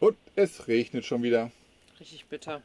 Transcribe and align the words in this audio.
Und 0.00 0.16
es 0.36 0.68
regnet 0.68 1.06
schon 1.06 1.22
wieder. 1.22 1.50
Richtig 1.98 2.26
bitter. 2.26 2.62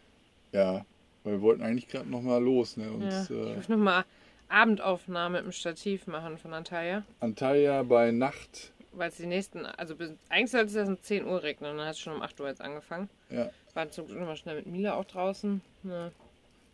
Ja, 0.51 0.85
weil 1.23 1.33
wir 1.35 1.41
wollten 1.41 1.63
eigentlich 1.63 1.87
gerade 1.87 2.09
noch 2.09 2.21
mal 2.21 2.43
los. 2.43 2.75
Ne? 2.75 2.91
Und, 2.91 3.03
Ja. 3.03 3.23
Ich 3.23 3.29
äh, 3.29 3.55
muss 3.55 3.69
nochmal 3.69 4.03
Abendaufnahme 4.49 5.37
mit 5.37 5.45
dem 5.45 5.51
Stativ 5.53 6.07
machen 6.07 6.37
von 6.37 6.53
Antalya. 6.53 7.03
Antalya 7.21 7.83
bei 7.83 8.11
Nacht. 8.11 8.73
Weil 8.91 9.09
es 9.09 9.15
die 9.15 9.27
nächsten, 9.27 9.65
also 9.65 9.95
bis, 9.95 10.11
eigentlich 10.27 10.51
sollte 10.51 10.67
es 10.67 10.75
erst 10.75 10.89
um 10.89 11.01
10 11.01 11.25
Uhr 11.25 11.41
regnen 11.41 11.71
und 11.71 11.77
dann 11.77 11.87
hat 11.87 11.95
es 11.95 12.01
schon 12.01 12.13
um 12.13 12.21
8 12.21 12.39
Uhr 12.41 12.49
jetzt 12.49 12.61
angefangen. 12.61 13.09
Ja, 13.29 13.49
War 13.75 13.89
zum 13.89 14.07
Glück 14.07 14.19
nochmal 14.19 14.35
schnell 14.35 14.57
mit 14.57 14.67
Mila 14.67 14.95
auch 14.95 15.05
draußen. 15.05 15.61
Ja. 15.83 16.11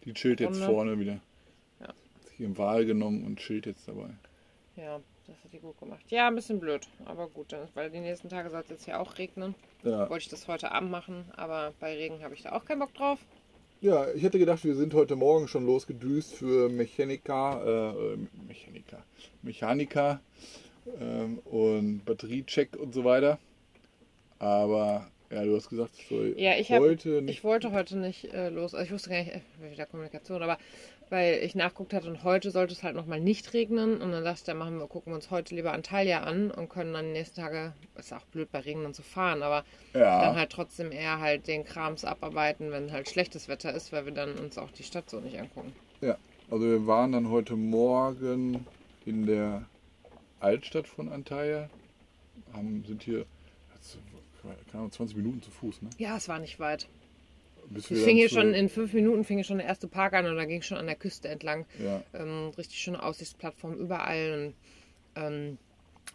die 0.06 0.14
chillt 0.14 0.40
jetzt 0.40 0.60
vorne 0.60 1.00
wieder. 1.00 1.20
Ja. 1.80 1.88
Hat 1.90 2.28
sich 2.30 2.40
im 2.42 2.58
Wahl 2.58 2.86
genommen 2.86 3.26
und 3.26 3.38
chillt 3.38 3.68
jetzt 3.68 3.88
dabei. 3.88 4.10
ja, 4.76 5.00
das 5.30 5.43
hat 5.43 5.54
die 5.54 5.59
gut 5.59 5.80
gemacht. 5.80 6.04
Ja, 6.09 6.27
ein 6.27 6.36
bisschen 6.36 6.59
blöd, 6.59 6.88
aber 7.05 7.27
gut, 7.27 7.52
dann, 7.54 7.68
weil 7.73 7.89
die 7.89 8.00
nächsten 8.00 8.29
Tage 8.29 8.50
soll 8.50 8.61
es 8.61 8.69
jetzt 8.69 8.86
hier 8.86 9.00
auch 9.00 9.18
regnen. 9.18 9.55
Ja. 9.83 10.10
Wollte 10.10 10.24
ich 10.24 10.29
das 10.29 10.47
heute 10.47 10.71
Abend 10.71 10.92
machen, 10.92 11.25
aber 11.36 11.74
bei 11.79 11.96
Regen 11.96 12.24
habe 12.24 12.33
ich 12.33 12.42
da 12.43 12.52
auch 12.54 12.65
keinen 12.65 12.79
Bock 12.79 12.93
drauf. 12.93 13.19
ja, 13.82 14.07
ich 14.14 14.24
hätte 14.24 14.39
gedacht, 14.39 14.64
wir 14.65 14.75
sind 14.75 14.93
heute 14.93 15.15
Morgen 15.15 15.47
schon 15.47 15.65
losgedüst 15.65 16.33
für 16.33 16.68
Mechanika, 16.69 17.93
äh, 17.93 18.18
Mechanika, 18.47 19.04
Mechanika 19.42 20.19
ähm, 21.00 21.39
und 21.46 22.04
Batteriecheck 22.05 22.75
und 22.77 22.93
so 22.93 23.04
weiter. 23.05 23.38
Aber 24.39 25.10
ja, 25.32 25.43
du 25.43 25.55
hast 25.55 25.69
gesagt, 25.69 25.91
es 26.00 26.10
soll 26.10 26.33
Ja, 26.38 26.55
ich 26.57 26.71
hab- 26.71 26.80
heute 26.80 27.21
nicht. 27.21 27.38
Ich 27.38 27.43
wollte 27.43 27.71
heute 27.71 27.97
nicht 27.97 28.33
äh, 28.33 28.50
los, 28.50 28.74
also 28.74 28.86
ich 28.86 28.91
wusste 28.91 29.10
gar 29.11 29.19
nicht, 29.19 29.33
äh, 29.36 29.71
wieder 29.71 29.86
Kommunikation, 29.86 30.41
aber 30.41 30.57
weil 31.09 31.36
ich 31.43 31.55
nachguckt 31.55 31.93
hatte 31.93 32.08
und 32.08 32.23
heute 32.23 32.52
sollte 32.52 32.73
es 32.73 32.83
halt 32.83 32.95
nochmal 32.95 33.19
nicht 33.19 33.53
regnen 33.53 34.02
und 34.02 34.11
dann 34.11 34.23
dachte 34.23 34.39
ich, 34.39 34.44
dann 34.44 34.58
machen 34.58 34.77
wir, 34.77 34.88
gucken 34.88 35.11
wir 35.11 35.16
uns 35.16 35.31
heute 35.31 35.55
lieber 35.55 35.73
Antalya 35.73 36.22
an 36.22 36.52
und 36.52 36.69
können 36.69 36.94
dann 36.94 37.05
die 37.05 37.11
nächsten 37.13 37.41
Tage, 37.41 37.73
ist 37.95 38.13
auch 38.13 38.25
blöd 38.25 38.52
bei 38.52 38.59
Regen 38.59 38.83
dann 38.83 38.94
zu 38.94 39.03
fahren, 39.03 39.44
aber 39.44 39.63
ja, 39.93 40.21
dann 40.21 40.35
halt 40.35 40.51
trotzdem 40.51 40.91
eher 40.91 41.19
halt 41.19 41.47
den 41.47 41.66
Krams 41.66 42.05
abarbeiten, 42.05 42.71
wenn 42.71 42.91
halt 42.91 43.09
schlechtes 43.09 43.47
Wetter 43.47 43.73
ist, 43.73 43.91
weil 43.91 44.05
wir 44.05 44.13
dann 44.13 44.35
uns 44.35 44.57
auch 44.57 44.71
die 44.71 44.83
Stadt 44.83 45.09
so 45.09 45.19
nicht 45.19 45.39
angucken. 45.39 45.73
ja, 46.01 46.17
also 46.49 46.66
wir 46.66 46.88
waren 46.88 47.11
dann 47.11 47.29
heute 47.29 47.55
Morgen 47.55 48.66
in 49.05 49.25
der 49.25 49.66
Altstadt 50.39 50.88
von 50.88 51.09
Antalya, 51.09 51.69
haben, 52.53 52.83
sind 52.88 53.03
hier 53.03 53.25
keine 54.41 54.55
Ahnung, 54.73 54.91
20 54.91 55.17
Minuten 55.17 55.41
zu 55.41 55.51
Fuß, 55.51 55.81
ne? 55.81 55.89
Ja, 55.97 56.17
es 56.17 56.27
war 56.27 56.39
nicht 56.39 56.59
weit. 56.59 56.88
Bis 57.70 57.89
wir 57.89 57.98
fing 57.98 58.08
dann 58.08 58.16
hier 58.16 58.30
schon, 58.30 58.53
in 58.53 58.70
fünf 58.70 58.94
Minuten 58.94 59.23
fing 59.23 59.38
hier 59.38 59.44
schon 59.44 59.58
der 59.58 59.67
erste 59.67 59.88
Park 59.88 60.14
an 60.14 60.25
und 60.25 60.36
da 60.36 60.45
ging 60.45 60.62
schon 60.62 60.78
an 60.78 60.88
der 60.88 60.95
Küste 60.95 61.28
entlang. 61.28 61.66
Ja, 61.84 62.03
ähm, 62.14 62.52
richtig 62.58 62.80
schöne 62.80 63.02
Aussichtsplattform 63.02 63.75
überall 63.75 64.53
und 65.16 65.23
ähm, 65.23 65.58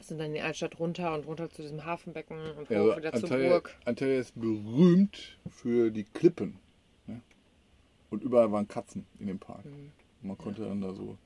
sind 0.00 0.18
dann 0.18 0.28
in 0.28 0.34
die 0.34 0.40
Altstadt 0.40 0.78
runter 0.78 1.14
und 1.14 1.26
runter 1.26 1.50
zu 1.50 1.62
diesem 1.62 1.84
Hafenbecken 1.84 2.38
und 2.58 2.68
Ja, 2.68 2.80
also 2.82 2.96
wieder 2.96 3.12
zur 3.12 3.22
Antalya, 3.24 3.48
Burg. 3.50 3.76
Antalya 3.84 4.18
ist 4.20 4.38
berühmt 4.38 5.38
für 5.48 5.90
die 5.90 6.04
Klippen. 6.04 6.58
Ne? 7.06 7.20
Und 8.10 8.22
überall 8.22 8.50
waren 8.52 8.68
Katzen 8.68 9.06
in 9.20 9.28
dem 9.28 9.38
Park. 9.38 9.64
Mhm. 9.64 9.92
Man 10.22 10.38
konnte 10.38 10.62
dann 10.62 10.80
da 10.80 10.92
so 10.92 11.18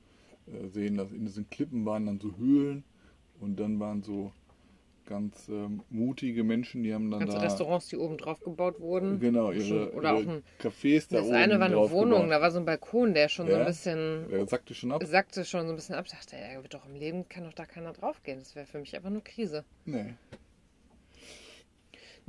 äh, 0.47 0.67
sehen, 0.67 0.97
dass 0.97 1.11
in 1.11 1.25
diesen 1.25 1.49
Klippen 1.49 1.85
waren 1.85 2.05
dann 2.05 2.19
so 2.19 2.35
Höhlen 2.37 2.83
und 3.39 3.59
dann 3.59 3.79
waren 3.79 4.03
so 4.03 4.31
ganz 5.09 5.49
ähm, 5.49 5.81
mutige 5.89 6.43
Menschen, 6.45 6.83
die 6.83 6.93
haben 6.93 7.11
dann 7.11 7.19
Ganze 7.19 7.35
da 7.37 7.43
Restaurants, 7.43 7.87
die 7.87 7.97
oben 7.97 8.17
drauf 8.17 8.39
gebaut 8.41 8.79
wurden. 8.79 9.19
genau 9.19 9.51
ihre, 9.51 9.91
Oder 9.93 10.13
auch 10.13 10.21
ihre 10.21 10.31
ein, 10.31 10.43
Cafés 10.61 11.07
da 11.09 11.17
das 11.17 11.25
oben 11.27 11.35
eine 11.35 11.59
war 11.59 11.65
eine 11.65 11.75
Wohnung, 11.91 12.21
gebaut. 12.21 12.31
da 12.31 12.41
war 12.41 12.51
so 12.51 12.59
ein 12.59 12.65
Balkon, 12.65 13.13
der 13.13 13.27
schon 13.27 13.47
so 13.47 13.53
Ja? 13.53 13.59
ein 13.59 13.65
bisschen 13.65 14.27
Der 14.29 14.47
sagte 14.47 14.73
schon 14.73 14.91
ab. 14.91 15.03
sackte 15.03 15.43
schon 15.43 15.65
so 15.65 15.73
ein 15.73 15.75
bisschen 15.75 15.95
ab. 15.95 16.05
Ich 16.05 16.11
dachte, 16.13 16.35
er 16.37 16.61
wird 16.61 16.73
doch 16.73 16.85
im 16.87 16.95
Leben, 16.95 17.27
kann 17.27 17.43
doch 17.43 17.53
da 17.53 17.65
keiner 17.65 17.91
draufgehen. 17.91 18.39
Das 18.39 18.55
wäre 18.55 18.65
für 18.65 18.79
mich 18.79 18.95
einfach 18.95 19.09
nur 19.09 19.23
Krise. 19.23 19.65
Nee. 19.85 20.13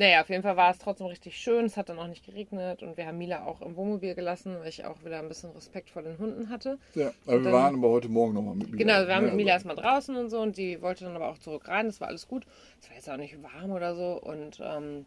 Naja, 0.01 0.23
auf 0.23 0.31
jeden 0.31 0.43
Fall 0.43 0.57
war 0.57 0.71
es 0.71 0.79
trotzdem 0.79 1.09
richtig 1.09 1.37
schön. 1.37 1.67
Es 1.67 1.77
hat 1.77 1.91
dann 1.91 1.99
auch 1.99 2.07
nicht 2.07 2.25
geregnet 2.25 2.83
und 2.83 2.97
wir 2.97 3.05
haben 3.05 3.19
Mila 3.19 3.45
auch 3.45 3.61
im 3.61 3.77
Wohnmobil 3.77 4.15
gelassen, 4.15 4.57
weil 4.59 4.71
ich 4.71 4.83
auch 4.87 5.05
wieder 5.05 5.19
ein 5.19 5.29
bisschen 5.29 5.51
Respekt 5.51 5.91
vor 5.91 6.01
den 6.01 6.17
Hunden 6.17 6.49
hatte. 6.49 6.79
Ja, 6.95 7.13
aber 7.27 7.37
wir 7.37 7.43
dann- 7.43 7.53
waren 7.53 7.75
aber 7.75 7.91
heute 7.91 8.09
Morgen 8.09 8.33
nochmal 8.33 8.55
mit 8.55 8.71
Mila. 8.71 8.79
Genau, 8.79 8.99
wir 9.07 9.09
waren 9.09 9.25
mit 9.27 9.35
Mila 9.35 9.53
Also- 9.53 9.69
erstmal 9.69 9.85
draußen 9.85 10.17
und 10.17 10.31
so 10.31 10.41
und 10.41 10.57
die 10.57 10.81
wollte 10.81 11.05
dann 11.05 11.15
aber 11.17 11.29
auch 11.29 11.37
zurück 11.37 11.69
rein. 11.69 11.85
Das 11.85 12.01
war 12.01 12.09
alles 12.09 12.27
gut. 12.27 12.47
Es 12.81 12.89
war 12.89 12.97
jetzt 12.97 13.11
auch 13.11 13.19
nicht 13.19 13.37
warm 13.43 13.73
oder 13.73 13.95
so 13.95 14.19
und 14.23 14.59
ähm, 14.65 15.05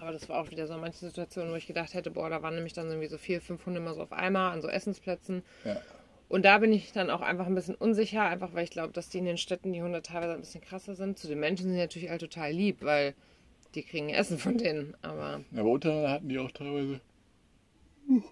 aber 0.00 0.12
das 0.12 0.28
war 0.28 0.40
auch 0.40 0.50
wieder 0.52 0.68
so 0.68 0.76
manche 0.78 0.98
Situationen, 0.98 1.50
wo 1.50 1.56
ich 1.56 1.66
gedacht 1.66 1.92
hätte, 1.94 2.12
boah, 2.12 2.30
da 2.30 2.40
waren 2.40 2.54
nämlich 2.54 2.72
dann 2.72 2.86
irgendwie 2.86 3.08
so 3.08 3.18
vier, 3.18 3.40
fünf 3.40 3.66
Hunde 3.66 3.80
immer 3.80 3.94
so 3.94 4.02
auf 4.02 4.12
einmal 4.12 4.52
an 4.52 4.62
so 4.62 4.68
Essensplätzen. 4.68 5.42
Ja. 5.64 5.76
Und 6.28 6.44
da 6.44 6.58
bin 6.58 6.72
ich 6.72 6.92
dann 6.92 7.10
auch 7.10 7.20
einfach 7.20 7.46
ein 7.46 7.54
bisschen 7.56 7.74
unsicher, 7.74 8.22
einfach 8.22 8.54
weil 8.54 8.62
ich 8.62 8.70
glaube, 8.70 8.92
dass 8.92 9.08
die 9.08 9.18
in 9.18 9.24
den 9.24 9.38
Städten 9.38 9.72
die 9.72 9.82
Hunde 9.82 10.02
teilweise 10.02 10.34
ein 10.34 10.40
bisschen 10.40 10.60
krasser 10.60 10.94
sind. 10.94 11.18
Zu 11.18 11.26
den 11.26 11.40
Menschen 11.40 11.64
sind 11.64 11.74
die 11.74 11.80
natürlich 11.80 12.10
alle 12.10 12.18
total 12.20 12.52
lieb, 12.52 12.78
weil 12.82 13.14
die 13.74 13.82
kriegen 13.82 14.08
Essen 14.10 14.38
von 14.38 14.58
denen. 14.58 14.94
Aber 15.02 15.40
Ja, 15.52 15.60
aber 15.60 15.70
untereinander 15.70 16.10
hatten 16.10 16.28
die 16.28 16.38
auch 16.38 16.50
teilweise. 16.50 17.00
uh, 18.08 18.22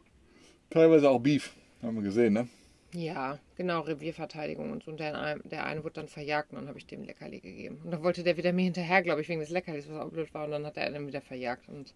Teilweise 0.70 1.10
auch 1.10 1.19
Beef. 1.20 1.53
Haben 1.82 1.97
wir 1.97 2.03
gesehen, 2.03 2.34
ne? 2.34 2.48
Ja, 2.94 3.38
genau, 3.56 3.80
Revierverteidigung 3.80 4.70
und 4.70 4.84
so. 4.84 4.91
Und 4.91 5.00
der, 5.00 5.19
eine- 5.19 5.41
der 5.44 5.64
eine 5.64 5.82
wurde 5.82 5.94
dann 5.94 6.08
verjagt 6.08 6.53
und 6.53 6.56
dann 6.58 6.69
habe 6.69 6.78
ich 6.78 6.86
dem 6.86 7.04
Leckerli 7.04 7.41
gegeben. 7.41 7.80
Und 7.84 7.91
dann 7.91 8.03
wollte 8.03 8.22
der 8.22 8.36
wieder 8.36 8.53
mir 8.53 8.64
hinterher, 8.64 9.03
glaube 9.03 9.22
ich, 9.22 9.28
wegen 9.28 9.41
des 9.41 9.50
Leckerlis, 9.50 9.88
was 9.88 9.98
auch 10.00 10.10
blöd 10.10 10.32
war. 10.34 10.44
Und 10.44 10.50
dann 10.53 10.66
hat 10.66 10.76
er 10.76 10.91
den 10.91 11.06
wieder 11.06 11.22
verjagt. 11.22 11.69
Und 11.69 11.94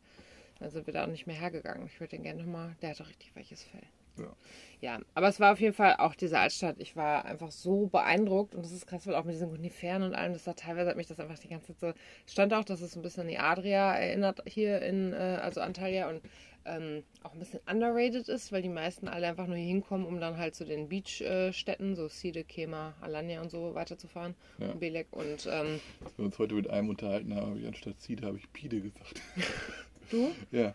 dann 0.59 0.71
sind 0.71 0.87
wir 0.87 0.95
da 0.95 1.05
auch 1.05 1.09
nicht 1.11 1.27
mehr 1.27 1.37
hergegangen. 1.39 1.87
Ich 1.87 2.01
würde 2.01 2.17
den 2.17 2.23
gerne 2.23 2.43
nochmal, 2.43 2.75
der 2.83 2.91
hat 2.91 3.01
doch 3.01 3.09
richtig 3.09 3.35
weiches 3.37 3.63
Fell. 3.63 3.83
Ja. 4.19 4.33
Ja, 4.81 5.01
aber 5.15 5.29
es 5.29 5.41
war 5.41 5.53
auf 5.53 5.61
jeden 5.61 5.75
Fall 5.75 5.97
auch 5.99 6.15
diese 6.15 6.39
Altstadt. 6.39 6.77
Ich 6.79 6.97
war 6.97 7.25
einfach 7.25 7.51
so 7.51 7.87
beeindruckt 7.87 8.55
und 8.55 8.65
das 8.65 8.73
ist 8.73 8.87
krass, 8.87 9.07
weil 9.07 9.15
auch 9.15 9.25
mit 9.25 9.35
diesen 9.35 9.51
Koniferen 9.51 10.03
und 10.03 10.15
allem, 10.15 10.35
das 10.35 10.47
war 10.47 10.55
teilweise 10.55 10.91
hat 10.91 10.97
mich 10.97 11.07
das 11.07 11.19
einfach 11.19 11.39
die 11.39 11.49
ganze 11.49 11.69
Zeit 11.69 11.81
so. 11.81 12.01
Es 12.27 12.33
stand 12.33 12.53
auch, 12.53 12.65
dass 12.65 12.83
es 12.83 12.95
ein 12.95 13.03
bisschen 13.03 13.23
an 13.23 13.29
die 13.29 13.39
Adria 13.39 13.95
erinnert 13.95 14.43
hier 14.47 14.83
in, 14.83 15.13
äh, 15.13 15.39
also 15.43 15.61
Antalya 15.63 16.11
und 16.11 16.21
ähm, 16.67 17.05
auch 17.23 17.33
ein 17.33 17.39
bisschen 17.39 17.61
underrated 17.71 18.29
ist, 18.29 18.53
weil 18.53 18.61
die 18.61 18.69
meisten 18.69 19.09
alle 19.09 19.27
einfach 19.29 19.47
nur 19.47 19.57
hier 19.57 19.67
hinkommen, 19.67 20.07
um 20.07 20.21
dann 20.21 20.37
halt 20.37 20.55
zu 20.55 20.65
den 20.65 20.89
Beachstädten, 20.89 21.95
so 21.95 22.09
Side, 22.09 22.45
Kema, 22.45 22.95
Alanya 23.01 23.41
und 23.41 23.51
so 23.51 23.75
weiterzufahren. 23.75 24.35
Ja. 24.59 24.71
Und 24.73 24.81
Belek 24.81 25.07
und 25.13 25.47
ähm, 25.47 25.81
Als 26.05 26.19
wir 26.19 26.25
uns 26.25 26.39
heute 26.39 26.55
mit 26.55 26.69
einem 26.69 26.91
unterhalten 26.91 27.35
haben, 27.35 27.51
habe 27.51 27.61
ich 27.61 27.67
anstatt 27.67 28.01
Ziede 28.01 28.27
habe 28.27 28.37
ich 28.37 28.53
Pide 28.53 28.81
gesagt. 28.81 29.23
du? 30.13 30.31
ja. 30.51 30.75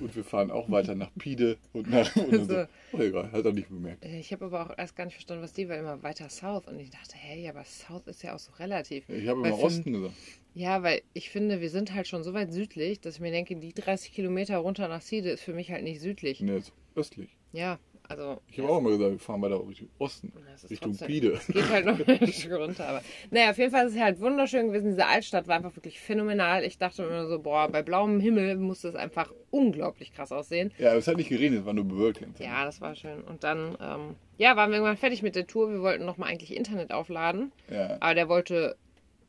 Und 0.00 0.14
wir 0.14 0.24
fahren 0.24 0.50
auch 0.50 0.70
weiter 0.70 0.94
nach 0.94 1.10
Pide 1.18 1.56
und 1.72 1.90
nach. 1.90 2.14
Und 2.16 2.32
dann 2.32 2.44
so, 2.48 2.54
Also- 2.56 2.68
oh, 2.92 2.98
egal, 3.00 3.32
hat 3.32 3.44
er 3.44 3.52
nicht 3.52 3.68
bemerkt. 3.68 4.04
Äh, 4.04 4.20
Ich 4.20 4.32
habe 4.32 4.44
aber 4.46 4.66
auch 4.70 4.78
erst 4.78 4.94
gar 4.96 5.04
nicht 5.04 5.14
verstanden, 5.14 5.42
was 5.42 5.52
die, 5.52 5.68
weil 5.68 5.80
immer 5.80 6.02
weiter 6.02 6.28
South 6.28 6.66
und 6.68 6.78
ich 6.78 6.90
dachte, 6.90 7.14
hey, 7.16 7.42
ja, 7.42 7.50
aber 7.50 7.64
South 7.64 8.06
ist 8.06 8.22
ja 8.22 8.34
auch 8.34 8.38
so 8.38 8.52
relativ. 8.58 9.08
Ich 9.08 9.26
habe 9.28 9.40
immer 9.46 9.58
Osten 9.58 9.92
gesagt. 9.92 10.14
Ja, 10.54 10.82
weil 10.82 11.02
ich 11.12 11.28
finde, 11.30 11.60
wir 11.60 11.68
sind 11.68 11.92
halt 11.92 12.06
schon 12.08 12.22
so 12.22 12.32
weit 12.32 12.52
südlich, 12.52 13.00
dass 13.00 13.16
ich 13.16 13.20
mir 13.20 13.30
denke, 13.32 13.56
die 13.56 13.74
30 13.74 14.12
Kilometer 14.12 14.56
runter 14.58 14.88
nach 14.88 15.02
Side 15.02 15.28
ist 15.30 15.42
für 15.42 15.52
mich 15.52 15.70
halt 15.70 15.82
nicht 15.84 16.00
südlich. 16.00 16.40
Ne, 16.40 16.56
ist 16.56 16.72
östlich. 16.94 17.28
Ja, 17.52 17.78
also. 18.08 18.40
Ich 18.50 18.58
habe 18.58 18.68
auch 18.68 18.78
immer 18.78 18.90
gesagt, 18.90 19.10
wir 19.12 19.18
fahren 19.18 19.42
weiter 19.42 19.66
Richtung 19.66 19.88
Osten. 19.98 20.32
Richtung 20.70 20.96
trotzdem-. 20.96 21.32
Es 21.34 21.46
geht 21.46 21.70
halt 21.70 21.86
noch 21.86 21.98
ein 22.06 22.32
Stück 22.32 22.52
runter. 22.52 22.88
Aber 22.88 23.02
naja, 23.30 23.50
auf 23.50 23.58
jeden 23.58 23.70
Fall 23.70 23.86
ist 23.86 23.94
es 23.94 24.00
halt 24.00 24.20
wunderschön 24.20 24.68
gewesen. 24.68 24.90
Diese 24.90 25.06
Altstadt 25.06 25.48
war 25.48 25.56
einfach 25.56 25.74
wirklich 25.76 26.00
phänomenal. 26.00 26.64
Ich 26.64 26.78
dachte 26.78 27.02
immer 27.02 27.26
so, 27.26 27.38
boah, 27.38 27.68
bei 27.68 27.82
blauem 27.82 28.20
Himmel 28.20 28.56
muss 28.56 28.82
das 28.82 28.94
einfach 28.94 29.32
unglaublich 29.50 30.12
krass 30.12 30.32
aussehen. 30.32 30.72
Ja, 30.78 30.94
es 30.94 31.06
hat 31.08 31.16
nicht 31.16 31.28
geregnet, 31.28 31.60
es 31.60 31.66
war 31.66 31.74
nur 31.74 31.84
bewölkt. 31.84 32.20
Ja, 32.38 32.64
das 32.64 32.80
war 32.80 32.94
schön. 32.94 33.22
Und 33.22 33.44
dann, 33.44 33.76
ähm, 33.80 34.16
ja, 34.38 34.56
waren 34.56 34.70
wir 34.70 34.76
irgendwann 34.76 34.96
fertig 34.96 35.22
mit 35.22 35.36
der 35.36 35.46
Tour. 35.46 35.70
Wir 35.70 35.80
wollten 35.80 36.04
nochmal 36.04 36.30
eigentlich 36.30 36.54
Internet 36.56 36.92
aufladen. 36.92 37.52
Ja, 37.70 37.96
Aber 38.00 38.14
der 38.14 38.28
wollte 38.28 38.76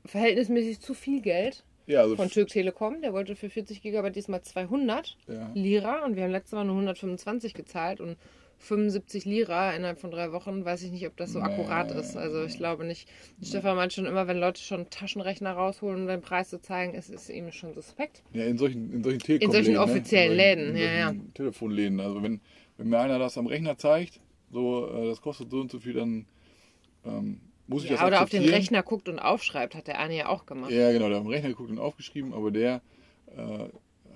verhältnismäßig 0.05 0.79
zu 0.79 0.93
viel 0.93 1.21
Geld 1.21 1.63
ja 1.85 2.01
also. 2.01 2.15
von 2.15 2.29
Türk 2.29 2.49
Telekom. 2.49 3.01
Der 3.01 3.13
wollte 3.13 3.35
für 3.35 3.49
40 3.49 3.81
Gigabyte 3.81 4.15
diesmal 4.15 4.41
200 4.41 5.17
ja. 5.27 5.51
Lira 5.53 6.05
und 6.05 6.15
wir 6.15 6.23
haben 6.23 6.31
letztes 6.31 6.53
Mal 6.53 6.65
nur 6.65 6.75
125 6.75 7.53
gezahlt 7.53 7.99
und 8.01 8.17
75 8.59 9.25
Lira 9.25 9.71
innerhalb 9.75 9.99
von 9.99 10.11
drei 10.11 10.31
Wochen, 10.31 10.65
weiß 10.65 10.81
ich 10.83 10.91
nicht, 10.91 11.05
ob 11.07 11.15
das 11.17 11.31
so 11.31 11.39
Nee. 11.39 11.45
akkurat 11.45 11.91
ist. 11.91 12.17
Also 12.17 12.43
ich 12.43 12.57
glaube 12.57 12.85
nicht. 12.85 13.09
Stefan 13.43 13.75
meint 13.75 13.93
schon 13.93 14.05
immer, 14.05 14.27
wenn 14.27 14.37
Leute 14.39 14.61
schon 14.61 14.89
Taschenrechner 14.89 15.51
rausholen, 15.53 16.01
um 16.01 16.07
den 16.07 16.21
Preis 16.21 16.49
zu 16.49 16.59
zeigen, 16.59 16.93
ist 16.93 17.09
es 17.09 17.29
ihm 17.29 17.51
schon 17.51 17.73
suspekt. 17.73 18.23
Ja, 18.33 18.45
in 18.45 18.57
solchen, 18.57 18.91
in 18.91 19.03
solchen 19.03 19.19
Telekom 19.19 19.51
solchen 19.51 19.71
Läden, 19.73 19.81
offiziellen 19.83 20.35
ne? 20.37 20.51
in 20.51 20.55
Läden, 20.57 20.65
solchen, 20.65 20.79
ja, 20.81 21.09
in 21.09 21.15
solchen 21.17 21.33
Telefonläden. 21.33 21.99
Also 21.99 22.23
wenn, 22.23 22.41
wenn 22.77 22.89
mir 22.89 22.99
einer 22.99 23.19
das 23.19 23.37
am 23.37 23.47
Rechner 23.47 23.77
zeigt, 23.77 24.19
so, 24.51 24.87
äh, 24.89 25.07
das 25.07 25.21
kostet 25.21 25.51
so 25.51 25.59
und 25.59 25.71
so 25.71 25.79
viel, 25.79 25.93
dann 25.93 26.25
ähm, 27.05 27.41
muss 27.67 27.83
ich 27.83 27.89
Ja, 27.89 27.97
das 27.97 28.05
oder 28.05 28.23
auf 28.23 28.29
den. 28.29 28.43
Rechner 28.43 28.81
guckt 28.83 29.07
und 29.09 29.19
aufschreibt, 29.19 29.75
hat 29.75 29.87
der 29.87 29.99
Arne 29.99 30.15
ja 30.17 30.29
auch 30.29 30.45
gemacht. 30.45 30.71
Ja, 30.71 30.91
genau, 30.91 31.07
der 31.09 31.17
hat 31.17 31.25
am 31.25 31.27
Rechner 31.27 31.49
geguckt 31.49 31.69
und 31.69 31.79
aufgeschrieben, 31.79 32.33
aber 32.33 32.51
der 32.51 32.81
äh, 33.35 33.67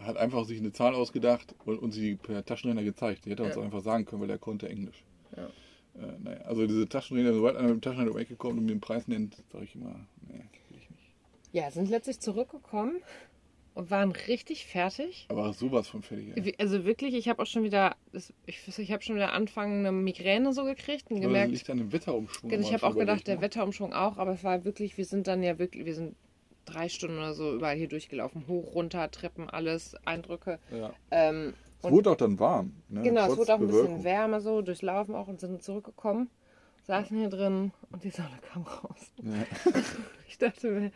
hat 0.04 0.18
einfach 0.18 0.46
sich 0.46 0.60
eine 0.60 0.72
Zahl 0.72 0.94
ausgedacht 0.96 1.56
und, 1.66 1.80
und 1.80 1.92
sie 1.92 2.16
per 2.16 2.44
Taschenrechner 2.46 2.84
gezeigt. 2.84 3.26
Die 3.26 3.32
hätte 3.32 3.44
er 3.44 3.48
uns 3.48 3.56
Ja. 3.56 3.62
auch 3.62 3.66
einfach 3.66 3.82
sagen 3.82 4.06
können, 4.06 4.22
weil 4.22 4.30
er 4.30 4.38
konnte 4.38 4.70
Englisch. 4.70 5.04
Ja. 5.36 5.46
Äh, 5.96 6.20
naja, 6.24 6.42
also 6.42 6.66
diese 6.68 6.88
Taschenrechner, 6.88 7.34
sobald 7.34 7.56
einer 7.56 7.68
mit 7.68 7.78
dem 7.78 7.82
Taschenrechner 7.82 8.36
kommt 8.38 8.58
und 8.58 8.66
mir 8.66 8.72
den 8.72 8.82
Preis 8.82 9.08
nennt, 9.08 9.38
sage 9.52 9.66
ich 9.66 9.76
immer, 9.76 9.96
nee, 10.28 10.44
will 10.70 10.78
ich 10.78 10.90
nicht. 10.90 11.04
Ja, 11.52 11.70
sind 11.72 11.90
letztlich 11.90 12.20
zurückgekommen 12.20 13.02
und 13.74 13.90
waren 13.92 14.12
richtig 14.12 14.66
fertig. 14.66 15.26
Aber 15.30 15.54
sowas 15.54 15.88
von 15.88 16.02
fertig. 16.02 16.36
ey. 16.36 16.56
Also 16.58 16.86
wirklich, 16.86 17.14
ich 17.14 17.28
habe 17.30 17.42
auch 17.42 17.46
schon 17.46 17.64
wieder, 17.64 17.96
das, 18.12 18.34
ich, 18.46 18.60
ich 18.78 18.92
habe 18.92 19.04
schon 19.04 19.16
wieder 19.16 19.34
anfangen 19.34 19.80
eine 19.86 19.92
Migräne 19.92 20.54
so 20.54 20.64
gekriegt 20.64 21.10
und 21.10 21.18
das 21.18 21.24
gemerkt, 21.26 21.52
liegt 21.52 21.70
an 21.70 21.78
dem 21.78 21.92
Wetterumschwung. 21.92 22.50
Genau, 22.50 22.68
ich 22.68 22.74
habe 22.74 22.84
auch 22.86 22.92
gedacht, 22.94 23.04
überlegt, 23.04 23.28
der 23.28 23.36
ne? 23.36 23.42
Wetterumschwung 23.42 23.94
auch, 23.94 24.18
aber 24.18 24.32
es 24.34 24.44
war 24.44 24.66
wirklich, 24.66 24.98
wir 24.98 25.06
sind 25.06 25.28
dann 25.28 25.44
ja 25.44 25.58
wirklich, 25.60 25.86
wir 25.86 25.96
sind 25.96 26.16
drei 26.72 26.90
Stunden 26.90 27.18
oder 27.18 27.34
so 27.34 27.54
überall 27.56 27.76
hier 27.76 27.88
durchgelaufen. 27.88 28.46
Hoch, 28.48 28.74
runter, 28.76 29.10
Treppen, 29.12 29.50
alles, 29.50 29.96
Eindrücke. 30.06 30.60
Ja. 30.72 30.92
Ähm, 31.12 31.54
Es 31.80 31.86
und 31.86 31.92
wurde 31.94 32.12
auch 32.12 32.16
dann 32.18 32.40
warm. 32.40 32.74
Ne? 32.90 33.02
genau, 33.04 33.22
es 33.22 33.28
Trotz 33.28 33.38
wurde 33.40 33.54
auch 33.56 33.60
ein 33.60 33.68
bisschen 33.68 33.82
Bewölkung. 33.84 34.04
wärmer 34.04 34.42
so, 34.42 34.62
durchlaufen 34.62 35.16
auch 35.16 35.28
und 35.28 35.40
sind 35.40 35.64
zurückgekommen. 35.64 36.30
Saßen 36.88 37.18
hier 37.18 37.30
drin 37.30 37.72
und 37.92 38.04
die 38.04 38.10
Sonne 38.10 38.40
kam 38.52 38.64
raus. 38.64 39.12
Ja. 39.22 39.74
Ich 40.28 40.38
dachte 40.38 40.72
mir, 40.72 40.92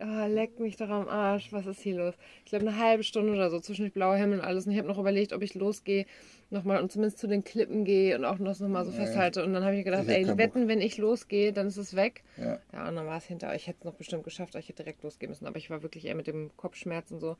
oh, 0.00 0.26
leck 0.26 0.58
mich 0.60 0.76
doch 0.76 0.88
am 0.88 1.08
Arsch, 1.08 1.52
was 1.52 1.66
ist 1.66 1.80
hier 1.80 1.96
los? 1.96 2.14
Ich 2.44 2.50
glaube, 2.50 2.66
eine 2.66 2.78
halbe 2.78 3.02
Stunde 3.02 3.32
oder 3.32 3.50
so 3.50 3.60
zwischen 3.60 3.90
blauer 3.90 4.16
Himmel 4.16 4.38
und 4.38 4.44
alles. 4.44 4.66
Und 4.66 4.72
ich 4.72 4.78
habe 4.78 4.88
noch 4.88 4.98
überlegt, 4.98 5.32
ob 5.32 5.42
ich 5.42 5.54
losgehe 5.54 6.06
nochmal 6.50 6.80
und 6.80 6.90
zumindest 6.90 7.18
zu 7.18 7.26
den 7.26 7.44
Klippen 7.44 7.84
gehe 7.84 8.16
und 8.16 8.24
auch 8.24 8.38
das 8.38 8.60
nochmal 8.60 8.84
so 8.84 8.92
festhalte. 8.92 9.44
Und 9.44 9.52
dann 9.52 9.64
habe 9.64 9.76
ich 9.76 9.84
gedacht, 9.84 10.08
ey, 10.08 10.26
wetten, 10.38 10.68
wenn 10.68 10.80
ich 10.80 10.98
losgehe, 10.98 11.52
dann 11.52 11.66
ist 11.66 11.76
es 11.76 11.94
weg. 11.94 12.22
Ja. 12.36 12.58
Ja, 12.72 12.88
und 12.88 12.96
dann 12.96 13.06
war 13.06 13.18
es 13.18 13.24
hinter. 13.24 13.54
Ich 13.54 13.66
hätte 13.66 13.80
es 13.80 13.84
noch 13.84 13.94
bestimmt 13.94 14.24
geschafft, 14.24 14.54
aber 14.54 14.60
ich 14.60 14.68
hätte 14.68 14.82
direkt 14.82 15.02
losgehen 15.02 15.30
müssen. 15.30 15.46
Aber 15.46 15.58
ich 15.58 15.70
war 15.70 15.82
wirklich 15.82 16.06
eher 16.06 16.14
mit 16.14 16.26
dem 16.26 16.50
Kopfschmerz 16.56 17.10
und 17.10 17.20
so. 17.20 17.36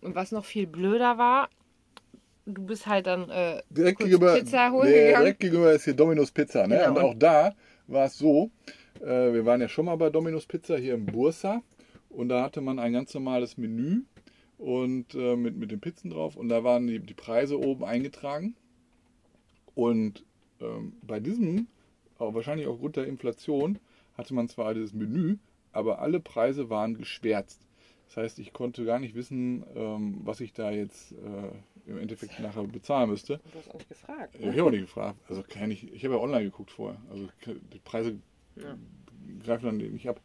Und 0.00 0.14
was 0.14 0.32
noch 0.32 0.44
viel 0.44 0.66
blöder 0.66 1.18
war, 1.18 1.48
du 2.46 2.64
bist 2.66 2.86
halt 2.86 3.06
dann 3.06 3.30
äh, 3.30 3.62
Direkt 3.70 3.98
gegenüber, 3.98 4.34
Pizza 4.34 4.72
holen 4.72 4.90
nee, 4.90 5.06
gegangen. 5.06 5.24
direkt 5.24 5.40
gegenüber 5.40 5.72
ist 5.72 5.84
hier 5.84 5.94
Domino's 5.94 6.30
Pizza. 6.30 6.66
Ne? 6.66 6.78
Genau. 6.78 6.90
Und 6.90 6.98
auch 6.98 7.14
da 7.14 7.54
war 7.86 8.06
es 8.06 8.18
so, 8.18 8.50
äh, 9.00 9.32
wir 9.32 9.46
waren 9.46 9.60
ja 9.60 9.68
schon 9.68 9.86
mal 9.86 9.96
bei 9.96 10.10
Domino's 10.10 10.46
Pizza 10.46 10.76
hier 10.76 10.94
in 10.94 11.06
Bursa 11.06 11.62
und 12.12 12.28
da 12.28 12.42
hatte 12.42 12.60
man 12.60 12.78
ein 12.78 12.92
ganz 12.92 13.12
normales 13.14 13.56
Menü 13.56 14.02
und 14.58 15.14
äh, 15.14 15.36
mit, 15.36 15.56
mit 15.56 15.70
den 15.70 15.80
Pizzen 15.80 16.10
drauf 16.10 16.36
und 16.36 16.48
da 16.48 16.62
waren 16.64 16.86
die, 16.86 17.00
die 17.00 17.14
Preise 17.14 17.58
oben 17.58 17.84
eingetragen. 17.84 18.54
Und 19.74 20.24
ähm, 20.60 20.94
bei 21.02 21.18
diesem, 21.20 21.66
auch 22.18 22.34
wahrscheinlich 22.34 22.66
aufgrund 22.66 22.96
der 22.96 23.06
Inflation, 23.06 23.78
hatte 24.14 24.34
man 24.34 24.48
zwar 24.48 24.74
dieses 24.74 24.92
Menü, 24.92 25.38
aber 25.72 26.00
alle 26.00 26.20
Preise 26.20 26.68
waren 26.68 26.96
geschwärzt. 26.98 27.66
Das 28.06 28.18
heißt, 28.18 28.38
ich 28.40 28.52
konnte 28.52 28.84
gar 28.84 28.98
nicht 28.98 29.14
wissen, 29.14 29.64
ähm, 29.74 30.20
was 30.24 30.40
ich 30.40 30.52
da 30.52 30.70
jetzt 30.70 31.12
äh, 31.12 31.90
im 31.90 31.98
Endeffekt 31.98 32.38
nachher 32.40 32.62
bezahlen 32.64 33.08
müsste. 33.08 33.40
Du 33.52 33.58
hast 33.58 33.70
auch 33.70 33.74
nicht 33.78 33.88
gefragt. 33.88 34.36
Ich 34.38 34.46
habe 34.46 34.64
auch 34.64 34.70
nicht 34.70 34.82
gefragt. 34.82 35.18
Also 35.28 35.42
kann 35.48 35.70
ich, 35.70 35.90
ich 35.90 36.04
habe 36.04 36.14
ja 36.16 36.20
online 36.20 36.44
geguckt 36.44 36.70
vorher. 36.70 37.00
Also 37.10 37.28
die 37.46 37.78
Preise 37.78 38.18
Ja. 38.56 38.76
greifen 39.42 39.64
dann 39.64 39.76
nicht 39.78 40.08
ab. 40.08 40.20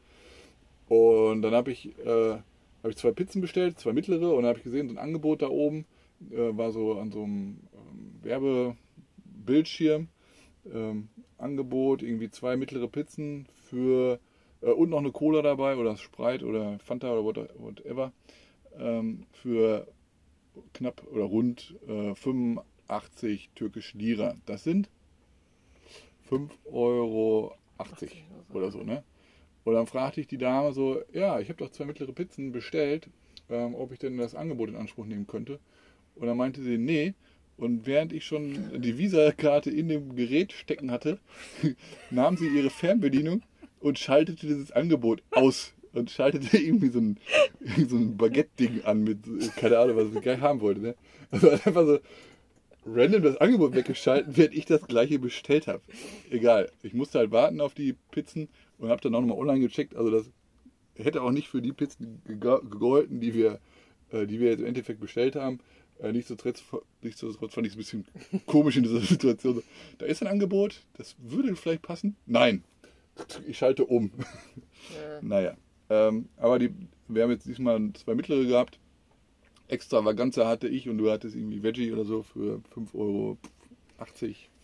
Und 0.88 1.42
dann 1.42 1.54
habe 1.54 1.72
ich, 1.72 1.98
äh, 2.00 2.32
hab 2.84 2.90
ich 2.90 2.98
zwei 2.98 3.12
Pizzen 3.12 3.42
bestellt, 3.42 3.80
zwei 3.80 3.94
mittlere, 3.94 4.32
und 4.32 4.44
dann 4.44 4.50
habe 4.50 4.60
ich 4.60 4.64
gesehen, 4.64 4.88
so 4.88 4.94
ein 4.96 5.00
Angebot 5.00 5.42
da 5.42 5.50
oben 5.50 5.86
äh, 6.32 6.58
war 6.58 6.72
so 6.72 6.98
an 7.00 7.12
so 7.12 7.24
einem 7.24 7.58
ähm, 7.74 8.20
Werbebildschirm. 8.24 10.08
Ähm, 10.74 11.10
Angebot, 11.38 12.02
irgendwie 12.02 12.30
zwei 12.30 12.58
mittlere 12.58 12.88
Pizzen 12.88 13.48
für 13.70 14.20
äh, 14.62 14.72
und 14.72 14.90
noch 14.90 14.98
eine 15.00 15.12
Cola 15.12 15.42
dabei 15.42 15.78
oder 15.78 15.96
Sprite 15.98 16.46
oder 16.46 16.80
Fanta 16.80 17.12
oder 17.12 17.24
what- 17.24 17.50
whatever 17.60 18.12
ähm, 18.78 19.26
für 19.32 19.88
knapp 20.74 21.04
oder 21.12 21.26
rund 21.26 21.76
äh, 21.88 22.16
85 22.16 23.50
türkische 23.56 23.98
Lira. 23.98 24.36
Das 24.46 24.64
sind 24.64 24.90
5,80 26.30 26.50
Euro 26.74 27.56
oder 28.54 28.72
so, 28.72 28.84
ne? 28.84 29.04
Und 29.68 29.74
dann 29.74 29.86
fragte 29.86 30.22
ich 30.22 30.28
die 30.28 30.38
Dame 30.38 30.72
so, 30.72 31.02
ja, 31.12 31.42
ich 31.42 31.50
habe 31.50 31.58
doch 31.58 31.70
zwei 31.70 31.84
mittlere 31.84 32.14
Pizzen 32.14 32.54
bestellt, 32.54 33.10
ähm, 33.50 33.76
ob 33.76 33.92
ich 33.92 34.00
denn 34.00 34.18
das 34.18 34.34
Angebot 34.34 34.70
in 34.70 34.78
Anspruch 34.78 35.06
nehmen 35.06 35.28
könnte. 35.28 35.60
Und 36.16 36.28
dann 36.28 36.38
meinte 36.38 36.64
sie, 36.64 36.78
nee. 36.78 37.16
Und 37.58 37.86
während 37.86 38.14
ich 38.14 38.24
schon 38.24 38.82
die 38.82 38.98
Visa-Karte 38.98 39.70
in 39.70 39.90
dem 39.90 40.16
Gerät 40.16 40.54
stecken 40.54 40.90
hatte, 40.90 41.20
nahm 42.12 42.38
sie 42.38 42.48
ihre 42.48 42.70
Fernbedienung 42.70 43.42
und 43.82 44.00
schaltete 44.00 44.48
dieses 44.48 44.72
Angebot 44.72 45.22
aus. 45.32 45.74
Und 45.92 46.12
schaltete 46.12 46.58
irgendwie 46.58 46.88
so 46.88 47.02
ein, 47.02 47.18
so 47.90 47.98
ein 47.98 48.16
Baguette-Ding 48.16 48.86
an 48.86 49.04
mit, 49.04 49.28
äh, 49.28 49.50
keine 49.58 49.80
Ahnung, 49.80 49.98
was 49.98 50.14
sie 50.14 50.22
gleich 50.22 50.40
haben 50.40 50.62
wollte. 50.62 50.80
Ne? 50.80 50.96
Also 51.30 51.50
einfach 51.50 51.86
so 51.86 52.00
random 52.86 53.22
das 53.22 53.36
Angebot 53.36 53.76
weggeschalten, 53.76 54.38
während 54.38 54.56
ich 54.56 54.66
das 54.66 54.88
gleiche 54.88 55.20
bestellt 55.20 55.68
habe. 55.68 55.82
Egal. 56.30 56.72
Ich 56.84 56.94
musste 56.94 57.20
halt 57.20 57.32
warten 57.32 57.60
auf 57.60 57.74
die 57.74 57.98
Pizzen 58.12 58.48
und 58.78 58.90
habe 58.90 59.02
dann 59.02 59.16
auch 59.16 59.22
nochmal 59.22 59.38
online 59.38 59.60
gecheckt. 59.60 59.96
Also 59.96 60.12
das 60.12 60.30
hätte 60.96 61.22
auch 61.22 61.32
nicht 61.32 61.48
für 61.48 61.62
die 61.62 61.74
Pizzen 61.74 62.22
gegolten, 62.26 63.20
die 63.20 63.34
wir, 63.34 63.60
äh, 64.12 64.26
die 64.26 64.40
wir 64.40 64.50
jetzt 64.50 64.60
im 64.60 64.66
Endeffekt 64.66 65.00
bestellt 65.00 65.36
haben. 65.36 65.60
Äh, 66.00 66.12
nichtsdestotrotz, 66.12 66.64
nichtsdestotrotz 67.02 67.54
fand 67.54 67.68
ich 67.68 67.74
es 67.74 67.78
ein 67.78 68.04
bisschen 68.04 68.44
komisch 68.46 68.78
in 68.78 68.84
dieser 68.84 69.00
Situation. 69.02 69.64
Da 69.98 70.06
ist 70.06 70.22
ein 70.22 70.28
Angebot, 70.28 70.82
das 70.98 71.16
würde 71.20 71.56
vielleicht 71.56 71.82
passen. 71.82 72.16
Nein, 72.26 72.64
ich 73.48 73.58
schalte 73.58 73.86
um. 73.86 74.12
Ja. 74.18 74.26
Naja, 75.22 75.58
ähm, 75.90 76.30
aber 76.38 76.60
die, 76.60 76.70
wir 77.08 77.24
haben 77.24 77.32
jetzt 77.32 77.48
diesmal 77.48 77.92
zwei 77.94 78.16
mittlere 78.16 78.46
gehabt. 78.46 78.80
Extravaganza 79.68 80.48
hatte 80.48 80.68
ich 80.68 80.88
und 80.88 80.98
du 80.98 81.12
hattest 81.12 81.36
irgendwie 81.36 81.64
Veggie 81.64 81.92
oder 81.92 82.06
so 82.06 82.24
für 82.24 82.62
5,80 82.74 82.94
Euro, 82.94 83.38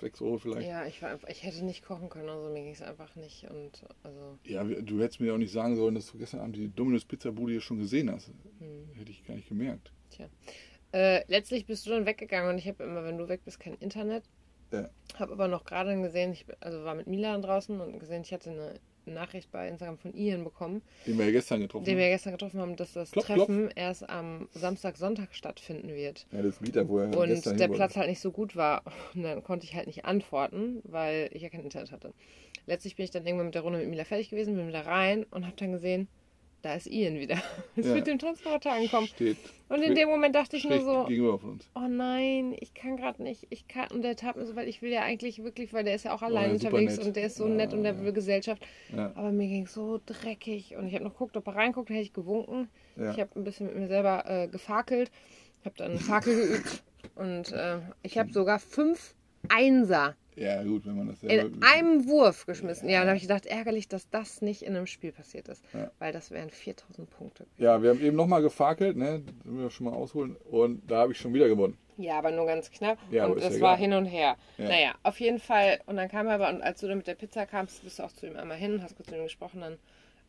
6 0.03 0.21
Euro 0.21 0.37
vielleicht. 0.37 0.67
Ja, 0.67 0.85
ich 0.85 1.01
war 1.01 1.09
einfach, 1.09 1.27
ich 1.29 1.43
hätte 1.43 1.63
nicht 1.65 1.83
kochen 1.83 2.09
können, 2.09 2.29
also 2.29 2.49
mir 2.49 2.61
ging 2.63 2.73
es 2.73 2.81
einfach 2.81 3.15
nicht. 3.15 3.45
Und 3.49 3.83
also, 4.03 4.37
Ja, 4.45 4.63
du 4.63 5.01
hättest 5.01 5.19
mir 5.19 5.33
auch 5.33 5.37
nicht 5.37 5.51
sagen 5.51 5.75
sollen, 5.75 5.95
dass 5.95 6.11
du 6.11 6.17
gestern 6.17 6.41
Abend 6.41 6.55
die 6.55 6.69
Domino's 6.69 7.05
Pizza 7.05 7.31
Bude 7.31 7.53
hier 7.53 7.61
schon 7.61 7.79
gesehen 7.79 8.11
hast. 8.11 8.27
hm, 8.59 8.89
Hätte 8.95 9.11
ich 9.11 9.23
gar 9.25 9.35
nicht 9.35 9.49
gemerkt. 9.49 9.91
tja. 10.11 10.27
Äh, 10.91 11.23
letztlich 11.27 11.65
bist 11.65 11.85
du 11.87 11.89
dann 11.89 12.05
weggegangen 12.05 12.51
und 12.51 12.59
ich 12.59 12.67
habe 12.67 12.83
immer, 12.83 13.03
wenn 13.03 13.17
du 13.17 13.27
weg 13.27 13.41
bist, 13.45 13.59
kein 13.59 13.73
Internet. 13.75 14.23
Ja. 14.71 14.89
Habe 15.15 15.33
aber 15.33 15.47
noch 15.47 15.63
gerade 15.63 15.99
gesehen, 16.01 16.33
ich 16.33 16.45
also 16.59 16.83
war 16.83 16.93
mit 16.95 17.07
Milan 17.07 17.41
draußen 17.41 17.79
und 17.81 17.99
gesehen, 17.99 18.21
ich 18.21 18.31
hatte 18.33 18.51
eine 18.51 18.79
Nachricht 19.05 19.51
bei 19.51 19.67
Instagram 19.67 19.97
von 19.97 20.13
Ian 20.13 20.43
bekommen, 20.43 20.81
Den 21.05 21.17
wir 21.17 21.25
ja 21.25 21.31
gestern 21.31 21.61
getroffen 21.61 21.85
den 21.85 21.97
wir 21.97 22.05
haben. 22.05 22.11
gestern 22.11 22.31
getroffen 22.33 22.59
haben, 22.59 22.75
dass 22.75 22.93
das 22.93 23.11
Klopf, 23.11 23.25
Treffen 23.25 23.69
erst 23.75 24.09
am 24.09 24.47
Samstag, 24.53 24.97
Sonntag 24.97 25.33
stattfinden 25.35 25.89
wird. 25.89 26.25
Ja, 26.31 26.41
das 26.41 26.59
Lied, 26.61 26.75
wo 26.87 26.99
er 26.99 27.17
Und 27.17 27.59
der 27.59 27.67
Platz 27.67 27.95
halt 27.95 28.09
nicht 28.09 28.21
so 28.21 28.31
gut 28.31 28.55
war. 28.55 28.83
Und 29.13 29.23
dann 29.23 29.43
konnte 29.43 29.65
ich 29.65 29.75
halt 29.75 29.87
nicht 29.87 30.05
antworten, 30.05 30.81
weil 30.83 31.29
ich 31.33 31.41
ja 31.41 31.49
kein 31.49 31.63
Internet 31.63 31.91
hatte. 31.91 32.13
Letztlich 32.65 32.95
bin 32.95 33.03
ich 33.03 33.11
dann 33.11 33.25
irgendwann 33.25 33.47
mit 33.47 33.55
der 33.55 33.61
Runde 33.63 33.79
mit 33.79 33.89
Mila 33.89 34.05
fertig 34.05 34.29
gewesen, 34.29 34.55
bin 34.55 34.67
wieder 34.67 34.85
rein 34.85 35.25
und 35.31 35.45
habe 35.45 35.55
dann 35.57 35.73
gesehen, 35.73 36.07
da 36.63 36.73
ist 36.75 36.87
Ian 36.87 37.19
wieder. 37.19 37.35
Ist 37.75 37.87
Ja. 37.89 37.95
mit 37.95 38.07
dem 38.07 38.17
Transporter 38.17 38.71
angekommen. 38.71 39.07
Steht 39.07 39.37
Und 39.69 39.81
in 39.83 39.95
dem 39.95 40.07
Moment 40.09 40.33
dachte 40.35 40.55
ich 40.57 40.63
nur 40.63 40.79
so, 40.81 41.07
oh 41.75 41.87
nein, 41.89 42.55
ich 42.59 42.73
kann 42.73 42.97
gerade 42.97 43.21
nicht. 43.21 43.47
Ich 43.49 43.67
kann, 43.67 43.89
und 43.91 44.01
der 44.01 44.15
tat 44.15 44.35
mir 44.37 44.45
so, 44.45 44.55
weil 44.55 44.67
ich 44.67 44.81
will 44.81 44.91
ja 44.91 45.01
eigentlich 45.01 45.43
wirklich, 45.43 45.73
weil 45.73 45.83
der 45.83 45.95
ist 45.95 46.05
ja 46.05 46.13
auch 46.13 46.21
allein 46.21 46.51
ja, 46.51 46.57
super 46.59 46.77
unterwegs 46.77 46.99
und 46.99 47.15
der 47.15 47.25
ist 47.25 47.35
so 47.35 47.47
Ja, 47.47 47.53
nett 47.55 47.73
und 47.73 47.83
der 47.83 47.99
will 48.03 48.13
Gesellschaft. 48.13 48.65
Ja, 48.95 49.11
Aber 49.15 49.31
mir 49.31 49.47
ging 49.47 49.67
so 49.67 49.99
dreckig 50.05 50.75
und 50.77 50.87
ich 50.87 50.93
habe 50.95 51.03
noch 51.03 51.13
geguckt, 51.13 51.35
ob 51.35 51.47
er 51.47 51.55
reinguckt, 51.55 51.89
hätte 51.89 52.01
ich 52.01 52.13
gewunken. 52.13 52.69
Ich 52.95 53.19
habe 53.19 53.29
ein 53.35 53.43
bisschen 53.43 53.67
mit 53.67 53.75
mir 53.75 53.87
selber 53.87 54.23
äh, 54.27 54.47
gefakelt, 54.47 55.11
habe 55.65 55.75
dann 55.77 55.97
Fakel 55.99 56.35
geübt 56.47 56.83
und 57.15 57.51
äh, 57.51 57.79
ich 58.03 58.17
habe 58.17 58.31
sogar 58.31 58.59
fünf 58.59 59.15
Einser 59.49 60.15
ja, 60.35 60.63
gut, 60.63 60.85
wenn 60.85 60.97
man 60.97 61.07
das 61.07 61.21
in 61.23 61.29
selber... 61.29 61.67
einem 61.67 62.07
Wurf 62.07 62.45
geschmissen. 62.45 62.89
Ja, 62.89 62.99
dann 62.99 63.09
habe 63.09 63.17
ich 63.17 63.23
gedacht, 63.23 63.45
ärgerlich, 63.45 63.87
dass 63.87 64.09
das 64.09 64.41
nicht 64.41 64.61
in 64.63 64.75
einem 64.75 64.87
Spiel 64.87 65.11
passiert 65.11 65.47
ist, 65.47 65.63
Ja. 65.73 65.91
weil 65.99 66.11
das 66.11 66.31
wären 66.31 66.49
4000 66.49 67.09
Punkte. 67.09 67.45
Ja, 67.57 67.81
wir 67.81 67.91
haben 67.91 68.01
eben 68.01 68.15
nochmal 68.15 68.41
gefakelt, 68.41 68.97
ne? 68.97 69.21
Das 69.25 69.45
müssen 69.45 69.61
wir 69.61 69.69
schon 69.69 69.85
mal 69.85 69.93
ausholen. 69.93 70.35
Und 70.49 70.89
da 70.89 70.99
habe 70.99 71.11
ich 71.11 71.17
schon 71.17 71.33
wieder 71.33 71.47
gewonnen. 71.47 71.77
Ja, 71.97 72.17
aber 72.17 72.31
nur 72.31 72.45
ganz 72.45 72.71
knapp. 72.71 72.97
Ja, 73.11 73.27
und 73.27 73.39
ja 73.41 73.59
war 73.61 73.77
hin 73.77 73.93
und 73.93 74.05
her. 74.05 74.35
Ja. 74.57 74.67
Naja, 74.67 74.95
auf 75.03 75.19
jeden 75.19 75.39
Fall. 75.39 75.79
Und 75.85 75.97
dann 75.97 76.09
kam 76.09 76.27
er 76.27 76.33
aber, 76.35 76.49
und 76.49 76.61
als 76.61 76.79
du 76.79 76.87
dann 76.87 76.97
mit 76.97 77.07
der 77.07 77.15
Pizza 77.15 77.45
kamst, 77.45 77.83
bist 77.83 77.99
du 77.99 78.03
auch 78.03 78.11
zu 78.11 78.25
ihm 78.25 78.35
einmal 78.35 78.57
hin, 78.57 78.81
hast 78.81 78.95
kurz 78.95 79.09
mit 79.11 79.19
ihm 79.19 79.25
gesprochen, 79.25 79.61
dann 79.61 79.77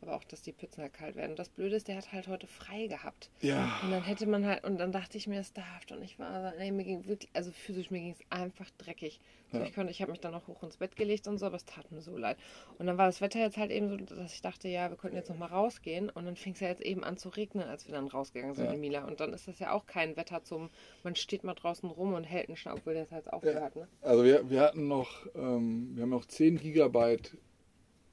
aber 0.07 0.17
auch, 0.17 0.25
dass 0.25 0.43
die 0.43 0.53
Pizzen 0.53 0.83
halt 0.83 0.93
kalt 0.93 1.17
werden. 1.17 1.31
Und 1.33 1.39
das 1.39 1.49
Blöde 1.49 1.77
ist, 1.77 1.89
der 1.89 1.97
hat 1.97 2.13
halt 2.13 2.29
heute 2.29 2.47
frei 2.47 2.87
gehabt. 2.87 3.31
Ja. 3.41 3.81
Und 3.83 3.91
dann 3.91 4.03
hätte 4.03 4.27
man 4.27 4.45
halt, 4.47 4.65
und 4.65 4.79
dann 4.79 4.93
dachte 4.93 5.17
ich 5.19 5.27
mir, 5.27 5.41
es 5.41 5.53
darf 5.53 5.85
nicht 5.99 6.19
wahr 6.19 6.43
sein. 6.43 6.55
Nee, 6.59 6.71
mir 6.73 6.85
ging 6.85 7.07
wirklich, 7.07 7.31
also 7.35 7.51
physisch, 7.53 7.91
mir 7.91 8.01
ging 8.01 8.13
es 8.13 8.21
einfach 8.31 8.71
dreckig. 8.79 9.21
So, 9.53 9.59
Ja. 9.59 9.65
Ich 9.65 9.75
konnte, 9.75 9.91
ich 9.91 10.01
habe 10.03 10.11
mich 10.11 10.21
dann 10.21 10.33
noch 10.33 10.47
hoch 10.49 10.63
ins 10.63 10.77
Bett 10.77 10.97
gelegt 10.97 11.27
und 11.29 11.39
so, 11.39 11.47
aber 11.47 11.57
es 11.57 11.65
tat 11.65 11.91
mir 11.93 12.01
so 12.01 12.17
leid. 12.17 12.37
Und 12.79 12.87
dann 12.87 12.99
war 12.99 13.07
das 13.07 13.21
Wetter 13.21 13.39
jetzt 13.41 13.57
halt 13.57 13.71
eben 13.71 13.89
so, 13.89 13.97
dass 13.97 14.33
ich 14.35 14.43
dachte, 14.43 14.69
ja, 14.69 14.91
wir 14.91 14.97
könnten 14.97 15.17
jetzt 15.17 15.29
noch 15.31 15.39
mal 15.39 15.47
rausgehen. 15.47 16.11
Und 16.11 16.25
dann 16.27 16.37
fing 16.37 16.55
es 16.55 16.61
ja 16.61 16.69
jetzt 16.69 16.83
eben 16.83 17.05
an 17.05 17.17
zu 17.17 17.29
regnen, 17.29 17.69
als 17.69 17.87
wir 17.87 17.95
dann 17.95 18.09
rausgegangen 18.09 18.55
sind 18.55 18.67
Ja. 18.67 18.73
in 18.73 18.81
Mila. 18.81 19.05
Und 19.05 19.21
dann 19.21 19.33
ist 19.33 19.47
das 19.49 19.59
ja 19.59 19.73
auch 19.73 19.87
kein 19.87 20.17
Wetter 20.17 20.43
zum, 20.45 20.71
man 21.03 21.15
steht 21.17 21.45
mal 21.45 21.55
draußen 21.55 21.89
rum 21.89 22.15
und 22.15 22.25
hält 22.25 22.49
einen 22.49 22.57
Schnapp, 22.57 22.79
obwohl 22.79 22.95
der 22.95 23.03
jetzt 23.03 23.13
halt 23.13 23.33
aufgehört, 23.33 23.77
ne? 23.77 23.89
Also 24.03 24.25
wir, 24.25 24.51
wir 24.51 24.61
hatten 24.61 24.89
noch, 24.89 25.27
ähm, 25.35 25.93
wir 25.95 26.03
haben 26.03 26.11
noch 26.11 26.25
10 26.27 26.59
Gigabyte 26.59 27.37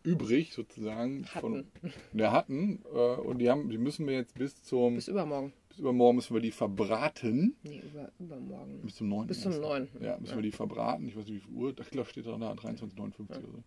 übrig 0.03 0.53
sozusagen. 0.53 1.25
Von, 1.25 1.65
wir 2.12 2.31
hatten. 2.31 2.84
Äh, 2.93 3.15
und 3.15 3.39
die, 3.39 3.50
haben, 3.50 3.70
die 3.70 3.77
müssen 3.77 4.08
wir 4.08 4.15
jetzt 4.15 4.36
bis 4.36 4.62
zum, 4.63 4.96
Bis 4.96 5.08
übermorgen. 5.08 5.53
bis 5.70 5.79
übermorgen 5.79 6.15
müssen 6.17 6.34
wir 6.34 6.41
die 6.41 6.51
verbraten. 6.51 7.55
Nee, 7.63 7.81
über, 7.86 8.12
übermorgen. 8.20 8.81
Bis 8.81 8.96
zum 8.96 9.10
9. 9.10 9.27
Bis 9.27 9.41
zum 9.41 9.51
erst. 9.51 9.62
9. 9.62 9.88
Ja, 10.01 10.17
müssen 10.20 10.36
wir 10.36 10.43
die 10.43 10.51
verbraten. 10.51 11.08
Ich 11.08 11.15
weiß 11.15 11.25
nicht, 11.25 11.36
wie 11.36 11.39
viel 11.39 11.53
Uhr. 11.53 11.75
Ich 11.79 11.89
glaube, 11.89 12.10
steht 12.10 12.25
da, 12.25 12.38
da 12.38 12.51
23,59 12.53 13.29
oder 13.29 13.41
so. 13.41 13.63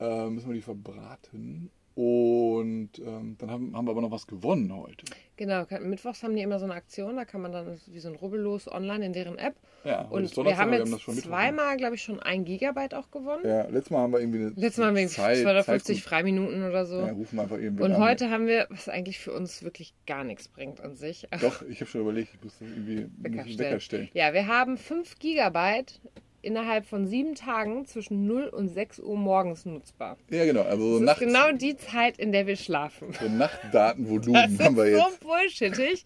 Äh, 0.00 0.30
müssen 0.30 0.48
wir 0.48 0.54
die 0.54 0.62
verbraten. 0.62 1.70
Und 1.94 2.90
ähm, 2.98 3.36
dann 3.38 3.50
haben, 3.50 3.76
haben 3.76 3.84
wir 3.86 3.92
aber 3.92 4.00
noch 4.02 4.10
was 4.10 4.26
gewonnen 4.26 4.74
heute. 4.74 5.04
Genau, 5.36 5.64
mittwochs 5.80 6.22
haben 6.24 6.34
die 6.34 6.42
immer 6.42 6.58
so 6.58 6.64
eine 6.64 6.74
Aktion, 6.74 7.14
da 7.16 7.24
kann 7.24 7.40
man 7.40 7.52
dann 7.52 7.78
wie 7.86 7.98
so 8.00 8.08
ein 8.08 8.16
Rubbellos 8.16 8.66
online 8.66 9.06
in 9.06 9.12
deren 9.12 9.38
App. 9.38 9.54
Ja, 9.84 10.02
Und 10.08 10.34
wir 10.36 10.56
haben 10.56 10.72
wir 10.72 10.78
jetzt 10.78 11.00
schon 11.02 11.14
Mittwoch 11.14 11.28
zweimal, 11.30 11.76
glaube 11.76 11.94
ich, 11.94 12.02
schon 12.02 12.18
ein 12.20 12.44
Gigabyte 12.44 12.94
auch 12.94 13.10
gewonnen. 13.12 13.44
Ja, 13.44 13.62
letztes 13.68 13.90
Mal 13.90 13.98
haben 13.98 14.12
wir 14.12 14.20
irgendwie 14.20 14.38
eine 14.40 14.48
Letztes 14.56 14.78
Mal 14.78 14.86
haben 14.88 14.96
wir 14.96 15.06
Zeit- 15.08 15.38
250 15.42 15.98
Zeitgut- 15.98 16.08
Freiminuten 16.08 16.64
oder 16.64 16.84
so. 16.86 16.98
Ja, 17.00 17.12
rufen 17.12 17.36
wir 17.36 17.42
einfach 17.42 17.58
irgendwie 17.58 17.84
Und 17.84 17.92
an. 17.92 18.00
heute 18.02 18.30
haben 18.30 18.46
wir, 18.46 18.66
was 18.70 18.88
eigentlich 18.88 19.18
für 19.20 19.32
uns 19.32 19.62
wirklich 19.62 19.94
gar 20.06 20.24
nichts 20.24 20.48
bringt 20.48 20.80
an 20.80 20.96
sich. 20.96 21.28
Doch, 21.40 21.62
ich 21.62 21.80
habe 21.80 21.90
schon 21.90 22.00
überlegt, 22.00 22.30
ich 22.34 22.42
muss 22.42 22.58
das 22.58 22.68
irgendwie 22.68 23.06
Wecker 23.18 23.42
einen 23.42 23.58
Wecker 23.58 23.80
stellen. 23.80 24.08
Ja, 24.14 24.32
wir 24.32 24.46
haben 24.48 24.78
5 24.78 25.18
Gigabyte 25.18 26.00
innerhalb 26.44 26.86
von 26.86 27.06
sieben 27.06 27.34
Tagen 27.34 27.86
zwischen 27.86 28.26
0 28.26 28.44
und 28.48 28.68
6 28.68 29.00
Uhr 29.00 29.16
morgens 29.16 29.64
nutzbar. 29.66 30.16
Ja, 30.30 30.44
genau. 30.44 30.62
Also 30.62 30.84
so, 30.94 30.98
Das 30.98 31.06
Nacht, 31.06 31.20
ist 31.22 31.26
genau 31.28 31.52
die 31.52 31.76
Zeit, 31.76 32.18
in 32.18 32.32
der 32.32 32.46
wir 32.46 32.56
schlafen. 32.56 33.08
so 33.20 33.28
Nachtdatenvolumen 33.28 34.56
Das 34.56 34.66
haben 34.66 34.76
wir 34.76 34.84
ist 34.84 34.98
jetzt. 34.98 35.20
so 35.20 35.26
bullshittig. 35.28 36.04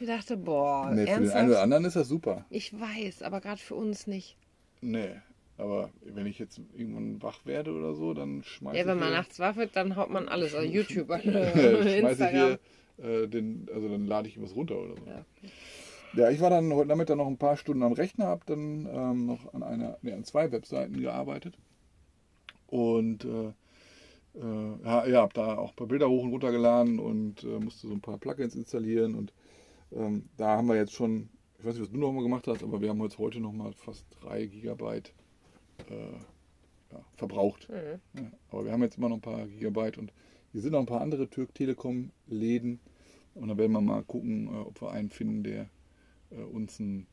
Ich 0.00 0.06
dachte, 0.06 0.36
boah, 0.38 0.86
Nee, 0.90 1.00
für 1.02 1.06
den 1.06 1.08
ernsthaft? 1.08 1.36
einen 1.36 1.48
oder 1.50 1.62
anderen 1.62 1.84
ist 1.84 1.96
das 1.96 2.08
super. 2.08 2.44
Ich 2.50 2.72
weiß, 2.72 3.22
aber 3.22 3.40
gerade 3.40 3.60
für 3.60 3.74
uns 3.74 4.06
nicht. 4.06 4.36
Nee, 4.80 5.10
aber 5.58 5.90
wenn 6.02 6.24
ich 6.26 6.38
jetzt 6.38 6.58
irgendwann 6.74 7.20
wach 7.22 7.44
werde 7.44 7.72
oder 7.72 7.92
so, 7.94 8.14
dann 8.14 8.42
schmeiße 8.42 8.76
Ja, 8.76 8.82
ich 8.82 8.88
wenn 8.88 8.98
man 8.98 9.08
hier, 9.08 9.16
nachts 9.18 9.38
wach 9.40 9.56
wird, 9.56 9.76
dann 9.76 9.96
haut 9.96 10.08
man 10.08 10.26
alles. 10.28 10.54
Also 10.54 10.66
YouTube, 10.72 11.08
schmeiße 11.22 11.88
ich 11.88 11.96
Instagram. 11.96 12.30
hier 12.30 12.58
äh, 13.04 13.28
den, 13.28 13.68
also 13.74 13.88
dann 13.90 14.06
lade 14.06 14.28
ich 14.28 14.40
was 14.40 14.54
runter 14.56 14.78
oder 14.78 14.94
so. 14.96 15.02
Ja. 15.06 15.24
Ja, 16.12 16.28
ich 16.28 16.40
war 16.40 16.50
dann 16.50 16.72
heute 16.72 16.88
Nachmittag 16.88 17.16
noch 17.16 17.28
ein 17.28 17.38
paar 17.38 17.56
Stunden 17.56 17.84
am 17.84 17.92
Rechner, 17.92 18.26
habe 18.26 18.42
dann 18.46 18.88
ähm, 18.92 19.26
noch 19.26 19.54
an 19.54 19.62
einer, 19.62 19.96
nee, 20.02 20.12
an 20.12 20.24
zwei 20.24 20.50
Webseiten 20.50 21.00
gearbeitet 21.00 21.56
und 22.66 23.24
äh, 23.24 23.52
äh, 24.34 24.84
ja, 24.84 25.06
ja 25.06 25.20
habe 25.22 25.34
da 25.34 25.56
auch 25.56 25.70
ein 25.70 25.76
paar 25.76 25.86
Bilder 25.86 26.08
hoch 26.08 26.24
und 26.24 26.30
runter 26.30 26.50
geladen 26.50 26.98
und 26.98 27.44
äh, 27.44 27.60
musste 27.60 27.86
so 27.86 27.94
ein 27.94 28.00
paar 28.00 28.18
Plugins 28.18 28.56
installieren 28.56 29.14
und 29.14 29.32
ähm, 29.92 30.28
da 30.36 30.56
haben 30.56 30.66
wir 30.66 30.74
jetzt 30.74 30.94
schon, 30.94 31.28
ich 31.58 31.64
weiß 31.64 31.74
nicht, 31.74 31.82
was 31.82 31.92
du 31.92 31.98
noch 31.98 32.12
mal 32.12 32.24
gemacht 32.24 32.48
hast, 32.48 32.64
aber 32.64 32.80
wir 32.80 32.88
haben 32.88 33.00
jetzt 33.02 33.18
heute 33.18 33.38
noch 33.38 33.52
mal 33.52 33.72
fast 33.72 34.04
drei 34.20 34.46
Gigabyte 34.46 35.12
äh, 35.88 36.12
ja, 36.92 37.04
verbraucht. 37.14 37.68
Mhm. 37.68 38.20
Ja, 38.20 38.30
aber 38.50 38.64
wir 38.64 38.72
haben 38.72 38.82
jetzt 38.82 38.98
immer 38.98 39.08
noch 39.08 39.16
ein 39.16 39.22
paar 39.22 39.46
Gigabyte 39.46 39.98
und 39.98 40.12
hier 40.50 40.60
sind 40.60 40.72
noch 40.72 40.80
ein 40.80 40.86
paar 40.86 41.02
andere 41.02 41.28
Türk 41.28 41.54
Telekom 41.54 42.10
Läden 42.26 42.80
und 43.36 43.46
da 43.46 43.56
werden 43.56 43.70
wir 43.70 43.80
mal 43.80 44.02
gucken, 44.02 44.48
äh, 44.48 44.58
ob 44.58 44.82
wir 44.82 44.90
einen 44.90 45.10
finden, 45.10 45.44
der 45.44 45.70
äh, 46.30 46.36
uns 46.36 46.80
einen 46.80 47.06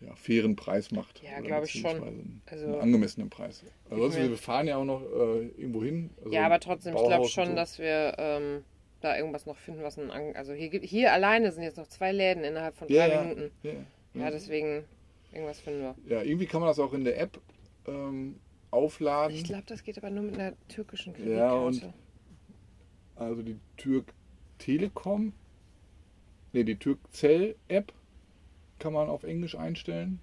ja, 0.00 0.14
fairen 0.14 0.54
Preis 0.54 0.90
macht. 0.92 1.22
Ja, 1.24 1.38
Oder 1.38 1.42
glaub 1.46 1.64
ich 1.64 1.72
schon. 1.72 2.02
Einen, 2.02 2.42
Also- 2.46 2.66
einen 2.66 2.80
angemessenen 2.80 3.30
Preis. 3.30 3.64
Ansonsten, 3.90 4.22
mir- 4.22 4.30
wir 4.30 4.36
fahren 4.38 4.66
ja 4.68 4.76
auch 4.76 4.84
noch 4.84 5.02
äh, 5.02 5.46
irgendwo 5.56 5.82
hin. 5.82 6.10
also 6.18 6.30
Ja, 6.32 6.46
aber 6.46 6.60
trotzdem, 6.60 6.94
ich 6.94 7.00
glaube 7.00 7.14
Bauhaus 7.16 7.30
schon, 7.32 7.46
so. 7.48 7.54
dass 7.56 7.78
wir 7.80 8.14
ähm, 8.18 8.64
da 9.00 9.16
irgendwas 9.16 9.46
noch 9.46 9.56
finden, 9.56 9.82
was 9.82 9.98
ein. 9.98 10.10
An 10.10 10.36
also 10.36 10.52
hier, 10.52 10.70
hier 10.82 11.12
alleine 11.12 11.50
sind 11.52 11.62
jetzt 11.64 11.78
noch 11.78 11.88
zwei 11.88 12.12
Läden 12.12 12.44
innerhalb 12.44 12.76
von 12.76 12.88
ja, 12.88 13.06
drei 13.08 13.14
ja, 13.14 13.22
Minuten. 13.22 13.50
Ja, 13.62 13.72
Ja, 14.14 14.30
deswegen 14.30 14.84
irgendwas 15.32 15.60
finden 15.60 15.80
wir. 15.82 15.94
ja, 16.08 16.22
irgendwie 16.22 16.46
kann 16.46 16.60
man 16.60 16.68
das 16.68 16.78
auch 16.78 16.92
in 16.92 17.04
der 17.04 17.18
App 17.20 17.40
ähm, 17.86 18.36
aufladen. 18.70 19.34
Ich 19.34 19.44
glaube, 19.44 19.64
das 19.66 19.82
geht 19.82 19.98
aber 19.98 20.10
nur 20.10 20.22
mit 20.24 20.34
einer 20.38 20.52
türkischen 20.68 21.12
Mhm. 21.18 21.32
Ja, 21.32 21.52
und- 21.54 21.72
Kreditkarte. 21.80 21.94
Also 23.16 23.42
die 23.42 23.56
Türk 23.76 24.12
Telekom, 24.58 25.32
ne, 26.52 26.64
die 26.64 26.76
Türkcell 26.76 27.56
App 27.66 27.92
kann 28.78 28.92
man 28.92 29.08
auf 29.08 29.24
Englisch 29.24 29.54
einstellen. 29.56 30.20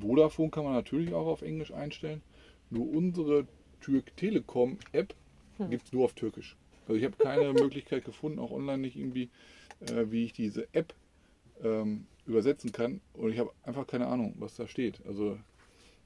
Vodafone 0.00 0.50
kann 0.50 0.64
man 0.64 0.74
natürlich 0.74 1.14
auch 1.14 1.26
auf 1.26 1.42
Englisch 1.42 1.72
einstellen. 1.72 2.22
Nur 2.70 2.88
unsere 2.90 3.46
Türk 3.80 4.16
Telekom 4.16 4.78
App 4.92 5.14
Hm. 5.58 5.70
gibt 5.70 5.86
es 5.86 5.92
nur 5.92 6.04
auf 6.04 6.14
Türkisch. 6.14 6.56
Also 6.86 6.98
ich 6.98 7.04
habe 7.04 7.16
keine 7.16 7.52
Möglichkeit 7.54 8.04
gefunden, 8.04 8.38
auch 8.38 8.50
online 8.50 8.78
nicht 8.78 8.96
irgendwie, 8.96 9.30
äh, 9.80 10.06
wie 10.10 10.24
ich 10.24 10.32
diese 10.32 10.68
App 10.74 10.94
ähm, 11.62 12.06
übersetzen 12.26 12.72
kann. 12.72 13.00
Und 13.14 13.32
ich 13.32 13.38
habe 13.38 13.52
einfach 13.62 13.86
keine 13.86 14.06
Ahnung, 14.08 14.34
was 14.38 14.56
da 14.56 14.66
steht. 14.68 15.04
Also 15.06 15.38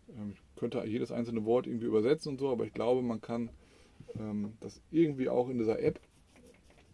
ähm, 0.09 0.33
ich 0.35 0.41
könnte 0.57 0.83
jedes 0.87 1.13
einzelne 1.13 1.45
Wort 1.45 1.67
irgendwie 1.67 1.87
übersetzen 1.87 2.33
und 2.33 2.39
so, 2.41 2.51
aber 2.51 2.65
ich 2.67 2.75
glaube, 2.75 3.03
man 3.03 3.21
kann 3.21 3.51
ähm, 4.19 4.55
das 4.61 4.81
irgendwie 4.91 5.29
auch 5.29 5.49
in 5.49 5.59
dieser 5.59 5.81
App, 5.81 6.01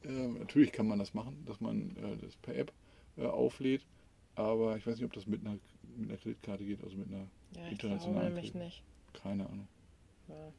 ähm, 0.05 0.39
natürlich 0.39 0.73
kann 0.73 0.87
man 0.89 0.99
das 0.99 1.15
machen, 1.15 1.45
dass 1.47 1.61
man 1.61 1.97
äh, 1.97 2.17
das 2.21 2.37
per 2.37 2.57
App 2.57 2.73
äh, 3.17 3.27
auflädt, 3.27 3.87
aber 4.35 4.77
ich 4.77 4.87
weiß 4.87 4.97
nicht, 4.97 5.05
ob 5.05 5.13
das 5.13 5.27
mit 5.27 5.41
einer, 5.43 5.59
mit 5.97 6.09
einer 6.11 6.19
Kreditkarte 6.19 6.65
geht, 6.65 6.83
also 6.83 6.97
mit 6.97 7.09
einer 7.09 7.19
Ja, 7.19 7.27
ich 7.71 7.79
glaube 7.79 7.95
internationalen 7.95 8.35
nämlich 8.35 8.53
Kredit- 8.53 8.65
nicht. 8.67 8.83
Keine 9.15 9.47
Ahnung. 9.47 9.69
Ja. 10.29 10.53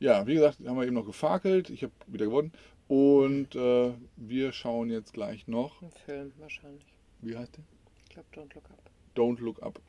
Ja, 0.00 0.26
wie 0.26 0.34
gesagt, 0.34 0.58
haben 0.66 0.76
wir 0.76 0.84
eben 0.84 0.94
noch 0.94 1.04
gefakelt, 1.06 1.68
ich 1.70 1.82
habe 1.82 1.92
wieder 2.06 2.24
gewonnen 2.26 2.52
und 2.88 3.54
äh, 3.54 3.92
wir 4.16 4.52
schauen 4.52 4.90
jetzt 4.90 5.12
gleich 5.12 5.46
noch, 5.46 5.82
Ein 5.82 5.90
Film 5.92 6.32
wahrscheinlich. 6.38 6.84
wie 7.20 7.36
heißt 7.36 7.56
der? 7.56 7.64
Ich 8.04 8.10
glaube, 8.10 8.28
Don't 8.34 8.54
Look 8.54 8.70
Up. 8.70 8.90
Don't 9.14 9.40
Look 9.40 9.62
Up 9.62 9.80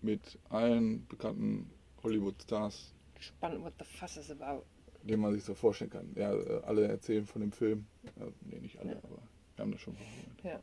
mit 0.00 0.38
allen 0.48 1.06
bekannten 1.06 1.70
Hollywood-Stars 2.02 2.94
Spannend, 3.20 3.62
what 3.62 3.74
the 3.78 3.84
fuss 3.84 4.16
is 4.16 4.30
about. 4.30 4.64
den 5.04 5.20
man 5.20 5.32
sich 5.34 5.44
so 5.44 5.54
vorstellen 5.54 5.90
kann. 5.90 6.10
Ja, 6.16 6.32
äh, 6.34 6.62
alle 6.64 6.86
erzählen 6.88 7.26
von 7.26 7.40
dem 7.42 7.52
Film. 7.52 7.86
Äh, 8.18 8.30
nee, 8.40 8.58
nicht 8.58 8.78
alle, 8.80 8.92
Ja. 8.92 8.98
aber 9.04 9.18
wir 9.56 9.62
haben 9.62 9.70
das 9.72 9.80
schon 9.80 9.94
gehört. 9.94 10.42
Ja. 10.44 10.60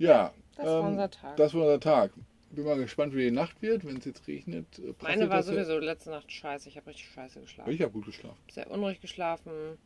Ja, 0.00 0.32
Das 0.56 0.66
war 0.66 0.80
ähm, 0.80 0.86
unser 0.86 1.10
Tag. 1.10 1.36
Das 1.36 1.54
war 1.54 1.60
unser 1.62 1.78
Tag. 1.80 2.12
Bin 2.52 2.64
mal 2.64 2.76
gespannt, 2.78 3.14
wie 3.14 3.24
die 3.26 3.30
Nacht 3.30 3.62
wird, 3.62 3.84
wenn 3.86 3.98
es 3.98 4.04
jetzt 4.06 4.26
regnet. 4.26 4.66
äh, 4.80 4.92
Meine 5.02 5.28
war 5.30 5.42
sowieso 5.42 5.78
letzte 5.78 6.10
Nacht 6.10 6.32
scheiße. 6.32 6.68
Ich 6.68 6.76
habe 6.76 6.88
richtig 6.88 7.08
scheiße 7.10 7.40
geschlafen. 7.42 7.70
Ich 7.70 7.80
habe 7.80 7.92
gut 7.92 8.06
geschlafen. 8.06 8.38
Sehr 8.50 8.68
unruhig 8.70 9.00
geschlafen. 9.00 9.78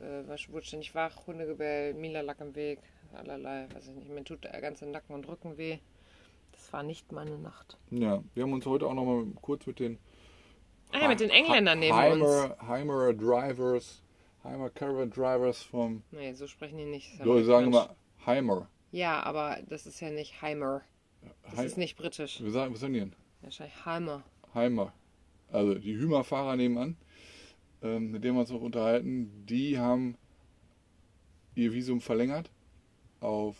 Äh, 0.00 0.26
war, 0.26 0.36
wurde 0.48 0.66
ständig 0.66 0.94
wach, 0.94 1.26
Hundegebell, 1.26 1.94
Mila 1.94 2.22
lag 2.22 2.40
im 2.40 2.54
Weg. 2.56 2.80
Allerlei, 3.12 3.68
weiß 3.72 3.88
ich 3.88 3.94
nicht. 3.94 4.08
Mir 4.08 4.24
tut 4.24 4.42
der 4.42 4.60
ganze 4.60 4.86
Nacken 4.86 5.14
und 5.14 5.28
Rücken 5.28 5.56
weh. 5.56 5.78
Das 6.50 6.72
war 6.72 6.82
nicht 6.82 7.12
meine 7.12 7.38
Nacht. 7.38 7.76
Ja, 7.90 8.24
wir 8.34 8.42
haben 8.42 8.52
uns 8.54 8.66
heute 8.66 8.86
auch 8.86 8.94
noch 8.94 9.04
mal 9.04 9.24
kurz 9.40 9.66
mit 9.66 9.78
den 9.78 9.98
Ah 10.90 11.02
ja, 11.02 11.08
mit 11.08 11.20
den 11.20 11.30
Engländern 11.30 11.78
neben 11.80 11.94
Heimer, 11.94 12.56
Heimer 12.66 13.12
Drivers, 13.12 14.02
Heimer 14.42 14.70
Caravan 14.70 15.10
Drivers 15.10 15.62
vom, 15.62 16.02
Nee, 16.12 16.32
so 16.32 16.46
sprechen 16.46 16.78
die 16.78 16.84
nicht. 16.84 17.20
Aber 17.20 17.42
sagen 17.44 17.70
Mensch. 17.70 17.84
immer 17.84 17.96
Heimer. 18.26 18.68
Ja, 18.94 19.24
aber 19.24 19.58
das 19.68 19.86
ist 19.86 19.98
ja 20.00 20.10
nicht 20.10 20.40
Heimer. 20.40 20.82
Das 21.42 21.56
Hei- 21.56 21.64
ist 21.66 21.78
nicht 21.78 21.96
britisch. 21.96 22.40
Wir 22.40 22.52
sagen, 22.52 22.72
was 22.72 22.80
sagen 22.80 22.92
die 22.92 23.00
denn? 23.00 23.12
Wahrscheinlich 23.42 23.84
Heimer. 23.84 24.22
Heimer. 24.54 24.92
Also 25.50 25.74
die 25.74 25.96
Hümer-Fahrer 25.96 26.54
nebenan, 26.54 26.96
ähm, 27.82 28.12
mit 28.12 28.22
denen 28.22 28.36
wir 28.36 28.42
uns 28.42 28.50
noch 28.50 28.60
unterhalten, 28.60 29.44
die 29.46 29.80
haben 29.80 30.16
ihr 31.56 31.72
Visum 31.72 32.00
verlängert 32.00 32.52
auf, 33.18 33.56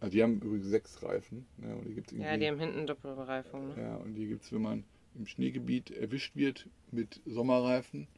also 0.00 0.12
die 0.12 0.22
haben 0.22 0.40
übrigens 0.40 0.66
sechs 0.68 1.02
Reifen. 1.02 1.46
Ne, 1.58 1.76
und 1.76 1.84
die 1.86 1.94
gibt's 1.94 2.12
Ja, 2.16 2.38
die 2.38 2.48
haben 2.48 2.58
hinten 2.58 2.86
Doppelbereifung. 2.86 3.68
Ne? 3.76 3.82
ja, 3.82 3.96
und 3.96 4.14
die 4.14 4.28
gibt 4.28 4.44
es, 4.44 4.52
wenn 4.52 4.62
man 4.62 4.84
im 5.14 5.26
Schneegebiet 5.26 5.90
erwischt 5.90 6.36
wird 6.36 6.68
mit 6.90 7.20
Sommerreifen, 7.26 8.08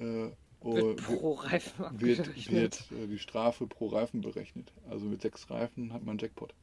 äh, 0.00 0.30
Wird 0.64 1.02
pro 1.02 1.32
Reifen 1.34 1.84
wird, 2.00 2.20
abgerechnet. 2.20 2.90
wird 2.90 2.92
äh, 2.92 3.06
die 3.06 3.18
Strafe 3.18 3.66
pro 3.66 3.88
Reifen 3.88 4.20
berechnet. 4.20 4.72
Also 4.88 5.06
mit 5.06 5.22
sechs 5.22 5.50
Reifen 5.50 5.92
hat 5.92 6.04
man 6.04 6.18
Jackpot. 6.18 6.54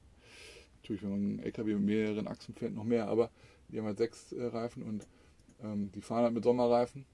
Natürlich, 0.78 1.04
wenn 1.04 1.10
man 1.12 1.20
einen 1.20 1.40
LKW 1.40 1.74
mit 1.76 1.84
mehreren 1.84 2.28
Achsen 2.28 2.56
fährt, 2.56 2.74
noch 2.74 2.84
mehr, 2.86 3.08
aber 3.08 3.30
die 3.68 3.78
haben 3.78 3.86
halt 3.86 3.98
sechs 3.98 4.32
äh, 4.32 4.44
Reifen 4.46 4.84
und 4.84 5.08
ähm, 5.62 5.92
die 5.94 6.02
fahren 6.02 6.24
halt 6.24 6.34
mit 6.34 6.44
Sommerreifen. 6.44 7.06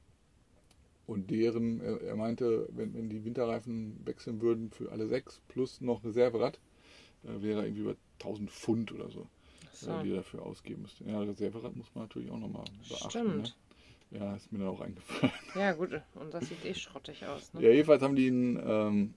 Und 1.07 1.29
deren, 1.29 1.81
er, 1.81 2.01
er 2.01 2.15
meinte, 2.15 2.67
wenn, 2.71 2.93
wenn 2.95 3.09
die 3.09 3.23
Winterreifen 3.25 3.99
wechseln 4.05 4.41
würden 4.41 4.71
für 4.71 4.91
alle 4.91 5.07
sechs 5.07 5.39
plus 5.47 5.81
noch 5.81 6.03
Reserverad, 6.03 6.59
äh, 7.23 7.41
wäre 7.41 7.63
irgendwie 7.63 7.81
über 7.81 7.95
1000 8.19 8.49
Pfund 8.49 8.91
oder 8.91 9.09
so, 9.09 9.27
So. 9.71 9.91
äh, 9.91 10.03
die 10.03 10.11
er 10.11 10.17
dafür 10.17 10.43
ausgeben 10.43 10.83
müsste. 10.83 11.03
Ja, 11.05 11.19
Reserverad 11.21 11.75
muss 11.75 11.93
man 11.93 12.05
natürlich 12.05 12.31
auch 12.31 12.39
nochmal 12.39 12.63
beachten. 12.89 13.09
Stimmt. 13.09 13.43
Ne? 13.43 13.53
Ja, 14.11 14.35
ist 14.35 14.51
mir 14.51 14.59
dann 14.59 14.67
auch 14.69 14.81
eingefallen. 14.81 15.33
Ja, 15.55 15.71
gut. 15.73 16.01
Und 16.15 16.33
das 16.33 16.47
sieht 16.47 16.63
eh 16.65 16.73
schrottig 16.73 17.25
aus. 17.25 17.53
Ne? 17.53 17.61
Ja, 17.61 17.69
jedenfalls 17.71 18.01
haben 18.01 18.15
die 18.15 18.27
ihn, 18.27 18.59
ähm, 18.65 19.13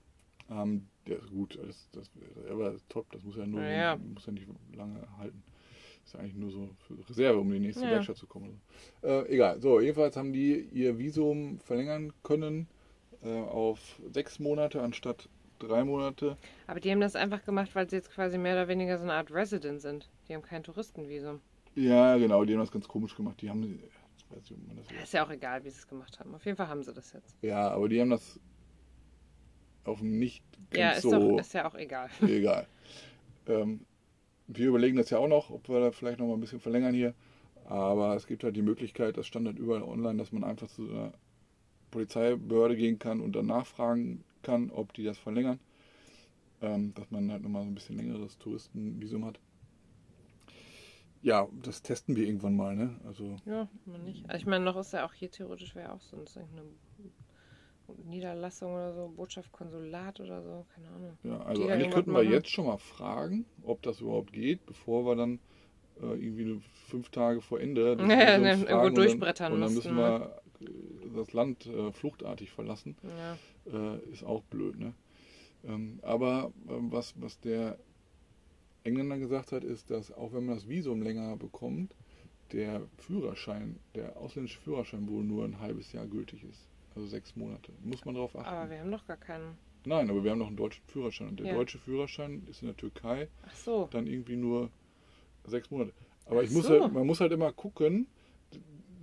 haben, 0.49 0.89
ja 1.05 1.17
gut, 1.31 1.59
das, 1.67 1.89
das, 1.91 2.09
er 2.47 2.57
war 2.57 2.73
top, 2.89 3.11
das 3.11 3.23
muss 3.23 3.35
ja 3.35 3.45
nur, 3.45 3.61
Ja, 3.61 3.97
muss 3.97 4.25
ja 4.25 4.31
nicht 4.33 4.47
lange 4.73 5.05
halten. 5.17 5.43
Ist 6.05 6.13
ja 6.13 6.21
eigentlich 6.21 6.35
nur 6.35 6.51
so 6.51 6.69
für 6.87 6.97
Reserve, 7.09 7.39
um 7.39 7.47
in 7.53 7.61
die 7.61 7.67
nächste 7.67 7.85
Ja. 7.85 7.91
Werkstatt 7.91 8.17
zu 8.17 8.25
kommen. 8.25 8.61
Äh, 9.03 9.27
egal, 9.33 9.61
so, 9.61 9.79
jedenfalls 9.79 10.15
haben 10.17 10.33
die 10.33 10.61
ihr 10.71 10.97
Visum 10.97 11.59
verlängern 11.59 12.13
können 12.23 12.67
äh, 13.23 13.29
auf 13.41 13.99
sechs 14.11 14.39
Monate 14.39 14.81
anstatt 14.81 15.29
drei 15.59 15.83
Monate. 15.83 16.37
Aber 16.67 16.79
die 16.79 16.89
haben 16.89 17.01
das 17.01 17.15
einfach 17.15 17.43
gemacht, 17.43 17.69
weil 17.75 17.89
sie 17.89 17.97
jetzt 17.97 18.11
quasi 18.11 18.37
mehr 18.37 18.53
oder 18.53 18.67
weniger 18.69 18.97
so 18.97 19.03
eine 19.03 19.13
Art 19.13 19.31
Resident 19.31 19.81
sind. 19.81 20.09
Die 20.27 20.33
haben 20.33 20.41
kein 20.41 20.63
Touristenvisum. 20.63 21.41
Ja, 21.75 22.17
genau, 22.17 22.45
die 22.45 22.53
haben 22.53 22.61
das 22.61 22.71
ganz 22.71 22.87
komisch 22.87 23.15
gemacht. 23.15 23.41
Die 23.41 23.49
haben, 23.49 23.79
weiß 24.29 24.41
nicht, 24.41 24.53
ob 24.53 24.67
man 24.67 24.77
das 24.77 25.03
Ist 25.03 25.13
ja 25.13 25.25
auch 25.25 25.29
egal, 25.29 25.63
wie 25.63 25.69
sie 25.69 25.79
es 25.79 25.87
gemacht 25.87 26.19
haben. 26.19 26.33
Auf 26.35 26.45
jeden 26.45 26.57
Fall 26.57 26.67
haben 26.67 26.83
sie 26.83 26.93
das 26.93 27.13
jetzt. 27.13 27.35
ja, 27.41 27.69
aber 27.69 27.89
die 27.89 27.99
haben 28.01 28.09
das 28.09 28.39
auf 29.83 30.01
einem 30.01 30.19
nicht 30.19 30.43
ganz 30.71 30.77
Ja, 30.79 30.91
ist, 30.91 31.01
so 31.03 31.11
doch, 31.11 31.39
ist 31.39 31.53
ja 31.53 31.67
auch 31.67 31.75
egal. 31.75 32.09
egal. 32.21 32.67
Ähm, 33.47 33.85
wir 34.47 34.67
überlegen 34.67 34.97
das 34.97 35.09
ja 35.09 35.17
auch 35.17 35.27
noch, 35.27 35.49
ob 35.49 35.69
wir 35.69 35.79
da 35.79 35.91
vielleicht 35.91 36.19
noch 36.19 36.27
mal 36.27 36.33
ein 36.33 36.39
bisschen 36.39 36.59
verlängern 36.59 36.93
hier. 36.93 37.13
Aber 37.65 38.15
es 38.15 38.25
gibt 38.25 38.43
halt 38.43 38.55
die 38.55 38.63
Möglichkeit, 38.63 39.17
das 39.17 39.27
stand 39.27 39.45
halt 39.47 39.59
überall 39.59 39.83
online, 39.83 40.17
dass 40.17 40.31
man 40.31 40.43
einfach 40.43 40.67
zu 40.67 40.89
einer 40.89 41.13
Polizeibehörde 41.91 42.75
gehen 42.75 42.97
kann 42.97 43.21
und 43.21 43.35
dann 43.35 43.45
nachfragen 43.45 44.23
kann, 44.41 44.71
ob 44.71 44.93
die 44.93 45.03
das 45.03 45.17
verlängern. 45.17 45.59
Ähm, 46.61 46.93
dass 46.93 47.09
man 47.09 47.31
halt 47.31 47.41
nochmal 47.43 47.63
so 47.63 47.69
ein 47.69 47.75
bisschen 47.75 47.97
längeres 47.97 48.37
Touristenvisum 48.37 49.25
hat. 49.25 49.39
Ja, 51.21 51.47
das 51.63 51.81
testen 51.81 52.15
wir 52.15 52.25
irgendwann 52.25 52.55
mal, 52.55 52.75
ne? 52.75 52.99
Also, 53.05 53.35
Ja, 53.45 53.67
man 53.85 54.03
nicht. 54.05 54.23
Also 54.29 54.37
ich 54.39 54.45
meine, 54.45 54.63
noch 54.63 54.77
ist 54.77 54.93
ja 54.93 55.05
auch 55.05 55.13
hier 55.13 55.29
theoretisch 55.29 55.75
wäre 55.75 55.91
auch 55.93 56.01
sonst 56.01 56.35
irgendeine 56.37 56.69
Niederlassung 58.05 58.73
oder 58.73 58.93
so, 58.93 59.09
Botschaft, 59.15 59.51
Konsulat 59.51 60.19
oder 60.19 60.43
so, 60.43 60.65
keine 60.73 60.87
Ahnung. 60.89 61.17
ja, 61.23 61.39
also 61.41 61.63
Die 61.63 61.71
eigentlich 61.71 61.89
könnten 61.91 62.11
wir 62.11 62.19
machen. 62.23 62.31
jetzt 62.31 62.49
schon 62.49 62.67
mal 62.67 62.77
fragen, 62.77 63.45
ob 63.63 63.81
das 63.81 63.99
überhaupt 64.01 64.31
geht, 64.31 64.65
bevor 64.65 65.05
wir 65.05 65.15
dann 65.15 65.39
äh, 65.99 66.05
irgendwie 66.13 66.61
fünf 66.87 67.09
Tage 67.09 67.41
vor 67.41 67.59
Ende 67.59 67.97
das 67.97 68.07
Ja, 68.07 68.15
ja, 68.19 68.37
irgendwo 68.37 68.65
fragen 68.67 68.77
und 68.77 68.83
dann- 68.85 68.93
durchbrettern 68.95 69.53
Und 69.53 69.61
dann 69.61 69.73
müssen 69.73 69.95
wir 69.95 70.41
äh, 70.61 70.65
das 71.15 71.33
Land 71.33 71.65
äh, 71.65 71.91
fluchtartig 71.91 72.51
verlassen. 72.51 72.95
Ja. 73.03 73.37
äh, 73.95 73.97
ist 74.11 74.23
auch 74.23 74.43
blöd. 74.43 74.77
Ne? 74.77 74.93
Ähm, 75.63 75.99
aber 76.03 76.53
ähm, 76.69 76.91
was, 76.91 77.13
was 77.19 77.39
der 77.39 77.77
Engländer 78.83 79.17
gesagt 79.17 79.51
hat, 79.51 79.63
ist, 79.63 79.89
dass 79.89 80.11
auch 80.11 80.33
wenn 80.33 80.45
man 80.45 80.55
das 80.55 80.67
Visum 80.67 81.01
länger 81.01 81.35
bekommt, 81.37 81.95
der 82.51 82.81
Führerschein, 82.97 83.79
der 83.95 84.17
ausländische 84.17 84.59
Führerschein 84.59 85.07
wohl 85.07 85.23
nur 85.23 85.43
ein 85.45 85.59
halbes 85.59 85.91
Jahr 85.91 86.07
gültig 86.07 86.43
ist. 86.43 86.67
Also 86.95 87.07
sechs 87.07 87.35
Monate. 87.35 87.71
Muss 87.83 88.03
man 88.05 88.15
darauf 88.15 88.35
achten. 88.35 88.49
Aber 88.49 88.69
wir 88.69 88.79
haben 88.79 88.91
doch 88.91 89.05
gar 89.05 89.17
keinen. 89.17 89.57
Nein, 89.85 90.09
aber 90.09 90.23
wir 90.23 90.31
haben 90.31 90.39
noch 90.39 90.47
einen 90.47 90.57
deutschen 90.57 90.83
Führerschein. 90.87 91.29
Und 91.29 91.39
der 91.39 91.47
Ja. 91.47 91.53
deutsche 91.53 91.77
Führerschein 91.77 92.43
ist 92.49 92.61
in 92.61 92.67
der 92.67 92.77
Türkei 92.77 93.27
Ach 93.47 93.55
so. 93.55 93.87
dann 93.91 94.07
irgendwie 94.07 94.35
nur 94.35 94.69
sechs 95.45 95.69
Monate. 95.71 95.93
Aber 96.25 96.43
ich 96.43 96.51
muss 96.51 96.65
so. 96.65 96.69
halt, 96.81 96.91
man 96.93 97.05
muss 97.07 97.21
halt 97.21 97.31
immer 97.31 97.51
gucken, 97.53 98.07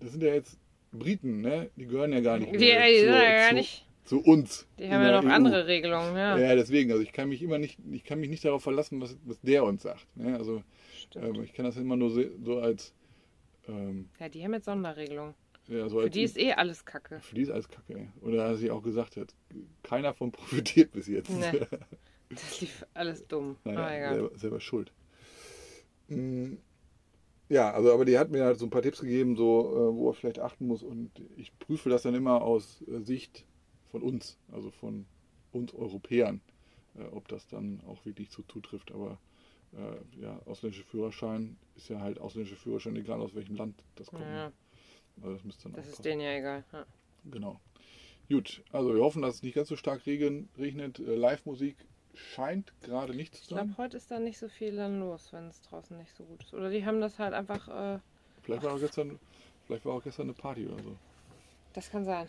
das 0.00 0.12
sind 0.12 0.22
ja 0.22 0.34
jetzt 0.34 0.58
Briten, 0.92 1.40
ne? 1.40 1.70
Die 1.76 1.86
gehören 1.86 2.12
ja 2.12 2.20
gar 2.20 2.38
nicht 2.38 2.52
Die, 2.54 2.58
mehr 2.58 2.86
die 2.86 2.94
zu, 2.94 3.00
sind 3.00 3.12
ja 3.14 3.32
gar 3.36 3.48
zu, 3.50 3.54
nicht. 3.54 3.86
Zu 4.06 4.20
uns. 4.22 4.66
Die 4.78 4.88
haben 4.90 5.02
ja 5.02 5.20
noch 5.20 5.28
EU. 5.28 5.32
andere 5.34 5.66
Regelungen, 5.66 6.16
ja. 6.16 6.38
Ja, 6.38 6.54
deswegen, 6.54 6.90
also 6.90 7.02
ich 7.02 7.12
kann 7.12 7.28
mich 7.28 7.42
immer 7.42 7.58
nicht, 7.58 7.78
ich 7.90 8.04
kann 8.04 8.18
mich 8.20 8.30
nicht 8.30 8.44
darauf 8.44 8.62
verlassen, 8.62 9.00
was, 9.00 9.16
was 9.24 9.40
der 9.42 9.64
uns 9.64 9.82
sagt. 9.82 10.06
Ne? 10.16 10.36
Also 10.36 10.62
Stimmt. 10.96 11.36
ähm, 11.36 11.42
ich 11.42 11.52
kann 11.52 11.64
das 11.64 11.76
immer 11.76 11.96
nur 11.96 12.10
so, 12.10 12.58
als, 12.60 12.94
ähm, 13.68 14.08
Ja, 14.18 14.28
die 14.28 14.42
haben 14.44 14.54
jetzt 14.54 14.64
Sonderregelungen. 14.66 15.34
ja, 15.68 15.88
so 15.88 16.00
Für 16.00 16.08
die 16.10 16.22
ist 16.22 16.38
eh 16.38 16.52
alles 16.52 16.84
Kacke. 16.84 17.20
für 17.20 17.34
die 17.34 17.42
ist 17.42 17.50
alles 17.50 17.68
Kacke. 17.68 17.94
ey. 17.94 18.08
Und 18.20 18.32
da 18.36 18.48
hat 18.48 18.56
sie 18.58 18.70
auch 18.70 18.82
gesagt, 18.82 19.16
hat, 19.16 19.34
keiner 19.82 20.14
von 20.14 20.30
profitiert 20.32 20.92
bis 20.92 21.06
jetzt. 21.08 21.30
Nee. 21.30 21.60
Das 22.28 22.60
lief 22.60 22.84
alles 22.92 23.24
dumm. 23.28 23.54
naja, 23.62 23.78
Aber 23.78 23.94
egal. 23.96 24.14
selber, 24.14 24.38
selber 24.38 24.60
schuld. 24.60 24.92
Mm, 26.08 26.54
Ja, 27.48 27.70
also 27.72 27.92
aber 27.92 28.04
die 28.04 28.18
hat 28.18 28.30
mir 28.32 28.44
halt 28.44 28.58
so 28.58 28.66
ein 28.66 28.70
paar 28.70 28.82
Tipps 28.82 29.00
gegeben, 29.00 29.36
so 29.36 29.60
äh, 29.92 29.94
wo 29.94 30.10
er 30.10 30.14
vielleicht 30.14 30.40
achten 30.40 30.66
muss 30.66 30.82
und 30.82 31.10
ich 31.36 31.56
prüfe 31.60 31.88
das 31.88 32.02
dann 32.02 32.16
immer 32.16 32.42
aus 32.42 32.82
äh, 32.88 32.98
Sicht 33.00 33.44
von 33.90 34.02
uns, 34.02 34.38
also 34.52 34.70
von 34.70 35.06
uns 35.52 35.72
Europäern, 35.74 36.40
äh, 36.98 37.04
ob 37.04 37.28
das 37.28 37.46
dann 37.48 37.80
auch 37.86 38.04
wirklich 38.04 38.30
so 38.30 38.42
zutrifft. 38.42 38.92
Aber 38.92 39.18
äh, 39.72 40.20
ja, 40.22 40.38
ausländischer 40.46 40.84
Führerschein 40.84 41.56
ist 41.76 41.88
ja 41.88 42.00
halt 42.00 42.18
ausländischer 42.18 42.56
Führerschein, 42.56 42.96
egal 42.96 43.20
aus 43.20 43.34
welchem 43.34 43.56
Land 43.56 43.74
das 43.96 44.08
kommt. 44.08 44.22
Ja, 44.22 44.48
ne? 44.48 44.52
Also 45.22 45.32
das 45.34 45.44
müsste 45.44 45.62
dann 45.64 45.72
das 45.72 45.88
ist 45.88 46.04
denen 46.04 46.20
ja 46.20 46.32
egal. 46.36 46.64
Ja. 46.72 46.84
Genau. 47.30 47.60
Gut, 48.28 48.62
also 48.72 48.92
wir 48.94 49.02
hoffen, 49.02 49.22
dass 49.22 49.36
es 49.36 49.42
nicht 49.42 49.54
ganz 49.54 49.68
so 49.68 49.76
stark 49.76 50.04
regen, 50.06 50.48
regnet. 50.58 50.98
Äh, 50.98 51.14
Live-Musik 51.14 51.76
scheint 52.14 52.72
gerade 52.82 53.14
nicht 53.14 53.34
zu 53.34 53.42
Ich 53.42 53.48
glaube, 53.48 53.68
sein. 53.68 53.76
heute 53.78 53.96
ist 53.98 54.10
da 54.10 54.18
nicht 54.18 54.38
so 54.38 54.48
viel 54.48 54.74
dann 54.76 55.00
los, 55.00 55.32
wenn 55.32 55.46
es 55.46 55.60
draußen 55.62 55.96
nicht 55.96 56.14
so 56.16 56.24
gut 56.24 56.42
ist. 56.42 56.54
Oder 56.54 56.70
die 56.70 56.84
haben 56.84 57.00
das 57.00 57.18
halt 57.18 57.34
einfach. 57.34 57.68
Äh, 57.68 57.98
Vielleicht 58.42 58.62
war 58.62 58.74
auch 58.74 58.80
gestern, 58.80 59.18
vielleicht 59.66 59.84
war 59.84 59.94
auch 59.94 60.02
gestern 60.02 60.24
eine 60.26 60.32
Party 60.34 60.66
oder 60.66 60.82
so. 60.82 60.96
das 61.72 61.90
kann 61.90 62.04
sein. 62.04 62.28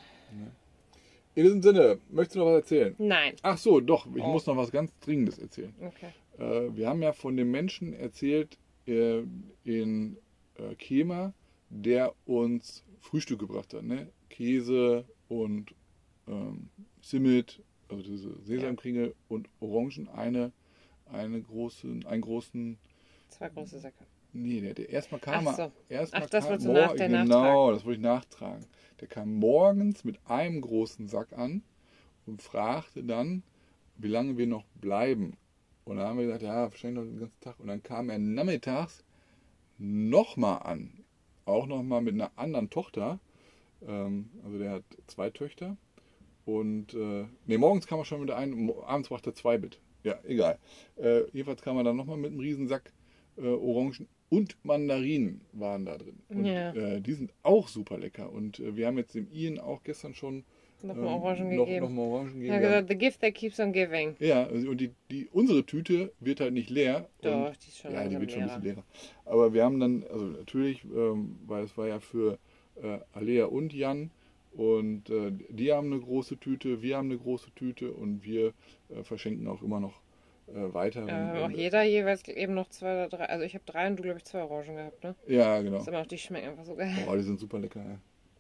In 1.37 1.43
diesem 1.43 1.61
Sinne, 1.61 1.99
möchtest 2.09 2.35
du 2.35 2.39
noch 2.39 2.47
was 2.47 2.61
erzählen? 2.63 2.95
Nein. 2.97 3.35
Ach 3.43 3.59
so, 3.59 3.79
doch, 3.79 4.07
ich 4.15 4.23
Oh. 4.23 4.31
muss 4.31 4.47
noch 4.47 4.57
was 4.57 4.71
ganz 4.71 4.91
Dringendes 5.01 5.37
erzählen. 5.37 5.71
Okay. 5.79 6.09
Äh, 6.39 6.75
wir 6.75 6.89
haben 6.89 7.03
ja 7.03 7.13
von 7.13 7.37
dem 7.37 7.51
Menschen 7.51 7.93
erzählt 7.93 8.57
äh, 8.87 9.21
in 9.63 10.17
äh, 10.55 10.73
Kema, 10.79 11.33
der 11.69 12.15
uns 12.25 12.83
Frühstück 13.01 13.37
gebracht 13.37 13.71
hat. 13.75 13.83
Ne? 13.83 14.07
Käse 14.31 15.05
und 15.29 15.75
ähm, 16.27 16.69
Simmet, 17.03 17.61
also 17.87 18.01
diese 18.01 18.33
Sesamkringel 18.41 19.13
und 19.29 19.47
Orangen. 19.59 20.09
Eine, 20.09 20.51
eine 21.05 21.39
großen, 21.39 22.03
einen 22.07 22.21
großen 22.23 22.79
Zwei 23.29 23.49
große 23.49 23.77
Säcke. 23.77 24.03
Nee, 24.39 24.61
der, 24.61 24.73
der 24.75 24.89
erstmal 24.89 25.19
kam 25.19 25.47
Ach 25.47 25.55
so. 25.55 25.61
er. 25.63 25.71
Erstmal 25.89 26.23
Ach, 26.23 26.29
das 26.29 26.43
kam, 26.43 26.49
wolltest 26.51 26.67
du 26.67 26.73
nach- 26.73 26.95
der 26.95 27.07
Genau, 27.07 27.23
nachtragen. 27.25 27.73
das 27.73 27.85
wollte 27.85 27.97
ich 27.97 28.03
nachtragen. 28.03 28.65
Der 29.01 29.07
kam 29.07 29.33
morgens 29.35 30.03
mit 30.03 30.19
einem 30.25 30.61
großen 30.61 31.07
Sack 31.07 31.33
an 31.33 31.63
und 32.25 32.41
fragte 32.41 33.03
dann, 33.03 33.43
wie 33.97 34.07
lange 34.07 34.37
wir 34.37 34.47
noch 34.47 34.63
bleiben. 34.75 35.37
Und 35.85 35.97
dann 35.97 36.07
haben 36.07 36.17
wir 36.19 36.25
gesagt, 36.25 36.43
ja, 36.43 36.63
wahrscheinlich 36.69 36.99
noch 37.03 37.09
den 37.11 37.19
ganzen 37.19 37.39
Tag. 37.41 37.59
Und 37.59 37.67
dann 37.67 37.81
kam 37.81 38.09
er 38.09 38.19
nachmittags 38.19 39.03
nochmal 39.77 40.61
an. 40.63 40.91
Auch 41.45 41.65
nochmal 41.65 42.01
mit 42.01 42.13
einer 42.13 42.31
anderen 42.35 42.69
Tochter. 42.69 43.19
Ähm, 43.87 44.29
also 44.43 44.57
der 44.57 44.71
hat 44.71 44.83
zwei 45.07 45.29
Töchter. 45.29 45.77
Und, 46.45 46.93
äh, 46.93 47.25
nee, 47.45 47.57
morgens 47.57 47.87
kam 47.87 47.99
er 47.99 48.05
schon 48.05 48.19
mit 48.21 48.29
der 48.29 48.37
einen, 48.37 48.53
mo- 48.65 48.83
abends 48.85 49.09
brachte 49.09 49.31
er 49.31 49.35
zwei 49.35 49.57
mit. 49.57 49.79
Ja, 50.03 50.15
egal. 50.25 50.57
Äh, 50.95 51.23
jedenfalls 51.31 51.61
kam 51.61 51.77
er 51.77 51.83
dann 51.83 51.95
nochmal 51.97 52.17
mit 52.17 52.31
einem 52.31 52.39
Riesensack 52.39 52.91
äh, 53.37 53.41
Orangen 53.47 54.07
und 54.29 54.57
Mandarinen 54.63 55.41
waren 55.53 55.85
da 55.85 55.97
drin. 55.97 56.17
Und 56.29 56.45
Ja. 56.45 56.73
äh, 56.73 57.01
die 57.01 57.13
sind 57.13 57.31
auch 57.43 57.67
super 57.67 57.97
lecker. 57.97 58.31
Und 58.31 58.59
äh, 58.59 58.75
wir 58.75 58.87
haben 58.87 58.97
jetzt 58.97 59.15
dem 59.15 59.27
Ian 59.31 59.59
auch 59.59 59.83
gestern 59.83 60.13
schon 60.13 60.43
Nochmal 60.83 61.05
ähm, 61.07 61.13
Orangen 61.23 61.55
noch, 61.55 61.65
gegeben. 61.65 61.85
Noch 61.85 61.91
mal 61.91 62.01
Orangen 62.03 62.33
gegeben. 62.35 62.53
Haben- 62.53 62.61
gesagt, 62.61 62.89
the 62.89 62.95
gift 62.97 63.21
that 63.21 63.33
keeps 63.33 63.59
on 63.59 63.71
giving. 63.73 64.15
ja, 64.19 64.43
und 64.45 64.77
die, 64.79 64.91
die, 65.09 65.27
unsere 65.31 65.65
Tüte 65.65 66.11
wird 66.19 66.39
halt 66.39 66.53
nicht 66.53 66.69
leer. 66.69 67.09
Doch, 67.21 67.47
und, 67.47 67.57
die 67.63 67.67
ist 67.69 67.77
schon 67.79 67.93
Ja, 67.93 68.07
die 68.07 68.19
wird 68.19 68.31
schon 68.31 68.41
ein 68.43 68.47
bisschen 68.47 68.63
leerer. 68.63 68.83
Aber 69.25 69.53
wir 69.53 69.63
haben 69.63 69.79
dann, 69.79 70.03
also 70.11 70.25
natürlich, 70.25 70.83
ähm, 70.85 71.39
weil 71.47 71.63
es 71.63 71.75
war 71.77 71.87
ja 71.87 71.99
für 71.99 72.37
äh, 72.83 72.99
Alea 73.13 73.45
und 73.45 73.73
Jan 73.73 74.11
und 74.51 75.09
äh, 75.09 75.31
die 75.49 75.71
haben 75.71 75.91
eine 75.91 75.99
große 76.01 76.37
Tüte, 76.37 76.81
wir 76.83 76.97
haben 76.97 77.09
eine 77.09 77.17
große 77.17 77.49
Tüte 77.55 77.91
und 77.91 78.23
wir 78.23 78.53
äh, 78.89 79.03
verschenken 79.03 79.47
auch 79.47 79.63
immer 79.63 79.79
noch 79.79 79.99
weiter. 80.47 81.07
Ja, 81.07 81.45
auch 81.45 81.49
jeder 81.49 81.83
jeweils 81.83 82.27
eben 82.27 82.53
noch 82.53 82.69
zwei 82.69 82.93
oder 82.93 83.09
drei. 83.09 83.25
Also 83.25 83.43
ich 83.45 83.53
habe 83.53 83.65
drei 83.65 83.87
und 83.87 83.97
du, 83.97 84.03
glaube 84.03 84.19
ich, 84.19 84.25
zwei 84.25 84.43
Orangen 84.43 84.75
gehabt, 84.75 85.03
ne? 85.03 85.15
ja, 85.27 85.61
genau. 85.61 85.77
Das 85.77 85.87
immer 85.87 85.99
noch, 85.99 86.07
die 86.07 86.17
schmecken 86.17 86.49
einfach 86.49 86.65
so 86.65 86.75
geil. 86.75 86.95
Boah, 87.05 87.17
die 87.17 87.23
sind 87.23 87.39
super 87.39 87.59
lecker. 87.59 87.83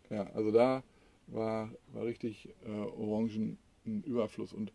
Ja, 0.09 0.15
ja 0.15 0.27
also 0.33 0.51
da 0.51 0.83
war, 1.27 1.69
war 1.93 2.05
richtig 2.05 2.49
äh, 2.65 2.69
Orangen 2.69 3.57
ein 3.85 4.03
Überfluss. 4.03 4.53
Und 4.53 4.69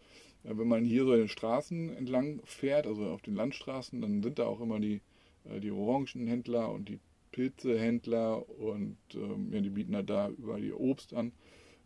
äh, 0.44 0.56
wenn 0.56 0.68
man 0.68 0.84
hier 0.84 1.04
so 1.04 1.12
in 1.12 1.20
den 1.20 1.28
Straßen 1.28 1.94
entlang 1.96 2.40
fährt, 2.44 2.86
also 2.86 3.06
auf 3.06 3.22
den 3.22 3.34
Landstraßen, 3.34 4.00
dann 4.00 4.22
sind 4.22 4.38
da 4.38 4.46
auch 4.46 4.60
immer 4.60 4.80
die, 4.80 5.00
äh, 5.44 5.60
die 5.60 5.70
Orangenhändler 5.70 6.70
und 6.70 6.88
die 6.88 6.98
Pilzehändler 7.30 8.48
und 8.58 8.96
ähm, 9.14 9.52
ja, 9.52 9.60
die 9.60 9.70
bieten 9.70 9.96
halt 9.96 10.10
da 10.10 10.28
überall 10.28 10.62
ihr 10.62 10.78
Obst 10.78 11.14
an. 11.14 11.32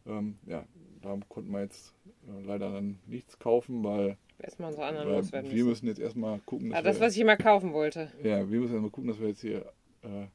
Ähm, 0.06 0.38
ja, 0.46 0.64
da 1.02 1.18
konnten 1.28 1.52
wir 1.52 1.62
jetzt 1.62 1.94
äh, 2.28 2.44
leider 2.44 2.72
dann 2.72 2.98
nichts 3.06 3.38
kaufen, 3.38 3.84
weil, 3.84 4.16
Erstmal 4.38 4.68
unsere 4.68 4.86
anderen 4.86 5.08
weil 5.08 5.16
loswerden 5.16 5.50
wir 5.50 5.54
müssen. 5.56 5.68
müssen 5.68 5.86
jetzt 5.86 5.98
erstmal 5.98 6.38
gucken, 6.40 6.72
Ah, 6.72 6.76
dass 6.82 6.84
das, 6.84 7.00
wir, 7.00 7.06
was 7.06 7.14
ich 7.14 7.20
immer 7.20 7.36
kaufen 7.36 7.72
wollte. 7.72 8.10
ja, 8.22 8.38
wir 8.50 8.60
müssen 8.60 8.72
erstmal 8.74 8.90
gucken, 8.90 9.08
dass 9.08 9.18
wir 9.20 9.28
jetzt 9.28 9.40
hier 9.40 9.60
äh, 10.02 10.26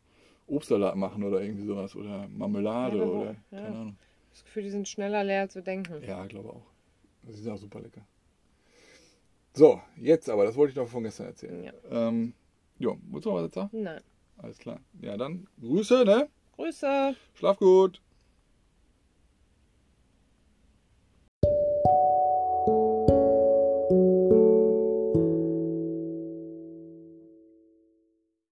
Obstsalat 0.47 0.95
machen 0.95 1.23
oder 1.23 1.41
irgendwie 1.41 1.65
sowas 1.65 1.95
oder 1.95 2.27
Marmelade 2.29 2.97
Ja, 2.97 3.03
oder 3.03 3.25
ja. 3.25 3.35
keine 3.51 3.67
Ahnung. 3.67 3.97
Das 4.31 4.43
Gefühl, 4.43 4.63
die 4.63 4.69
sind 4.69 4.87
schneller 4.87 5.23
leer 5.23 5.47
wir 5.53 5.61
denken. 5.61 6.01
Ja, 6.03 6.25
glaube 6.25 6.49
auch. 6.49 6.65
Die 7.23 7.33
sind 7.33 7.51
auch 7.51 7.57
super 7.57 7.79
lecker. 7.81 8.01
So, 9.53 9.81
jetzt 9.97 10.29
aber, 10.29 10.45
das 10.45 10.55
wollte 10.55 10.71
ich 10.71 10.77
noch 10.77 10.87
von 10.87 11.03
gestern 11.03 11.27
erzählen. 11.27 11.63
Ja. 11.65 11.73
Ähm, 12.07 12.33
jo, 12.79 12.97
willst 13.11 13.25
du 13.25 13.29
noch 13.29 13.37
was 13.37 13.43
jetzt 13.43 13.55
sagen? 13.55 13.69
Nein. 13.83 14.01
Alles 14.37 14.57
klar. 14.57 14.79
Ja, 15.01 15.17
dann 15.17 15.47
Grüße, 15.59 16.05
ne? 16.05 16.29
Grüße. 16.55 17.15
Schlaf 17.35 17.57
gut. 17.57 18.01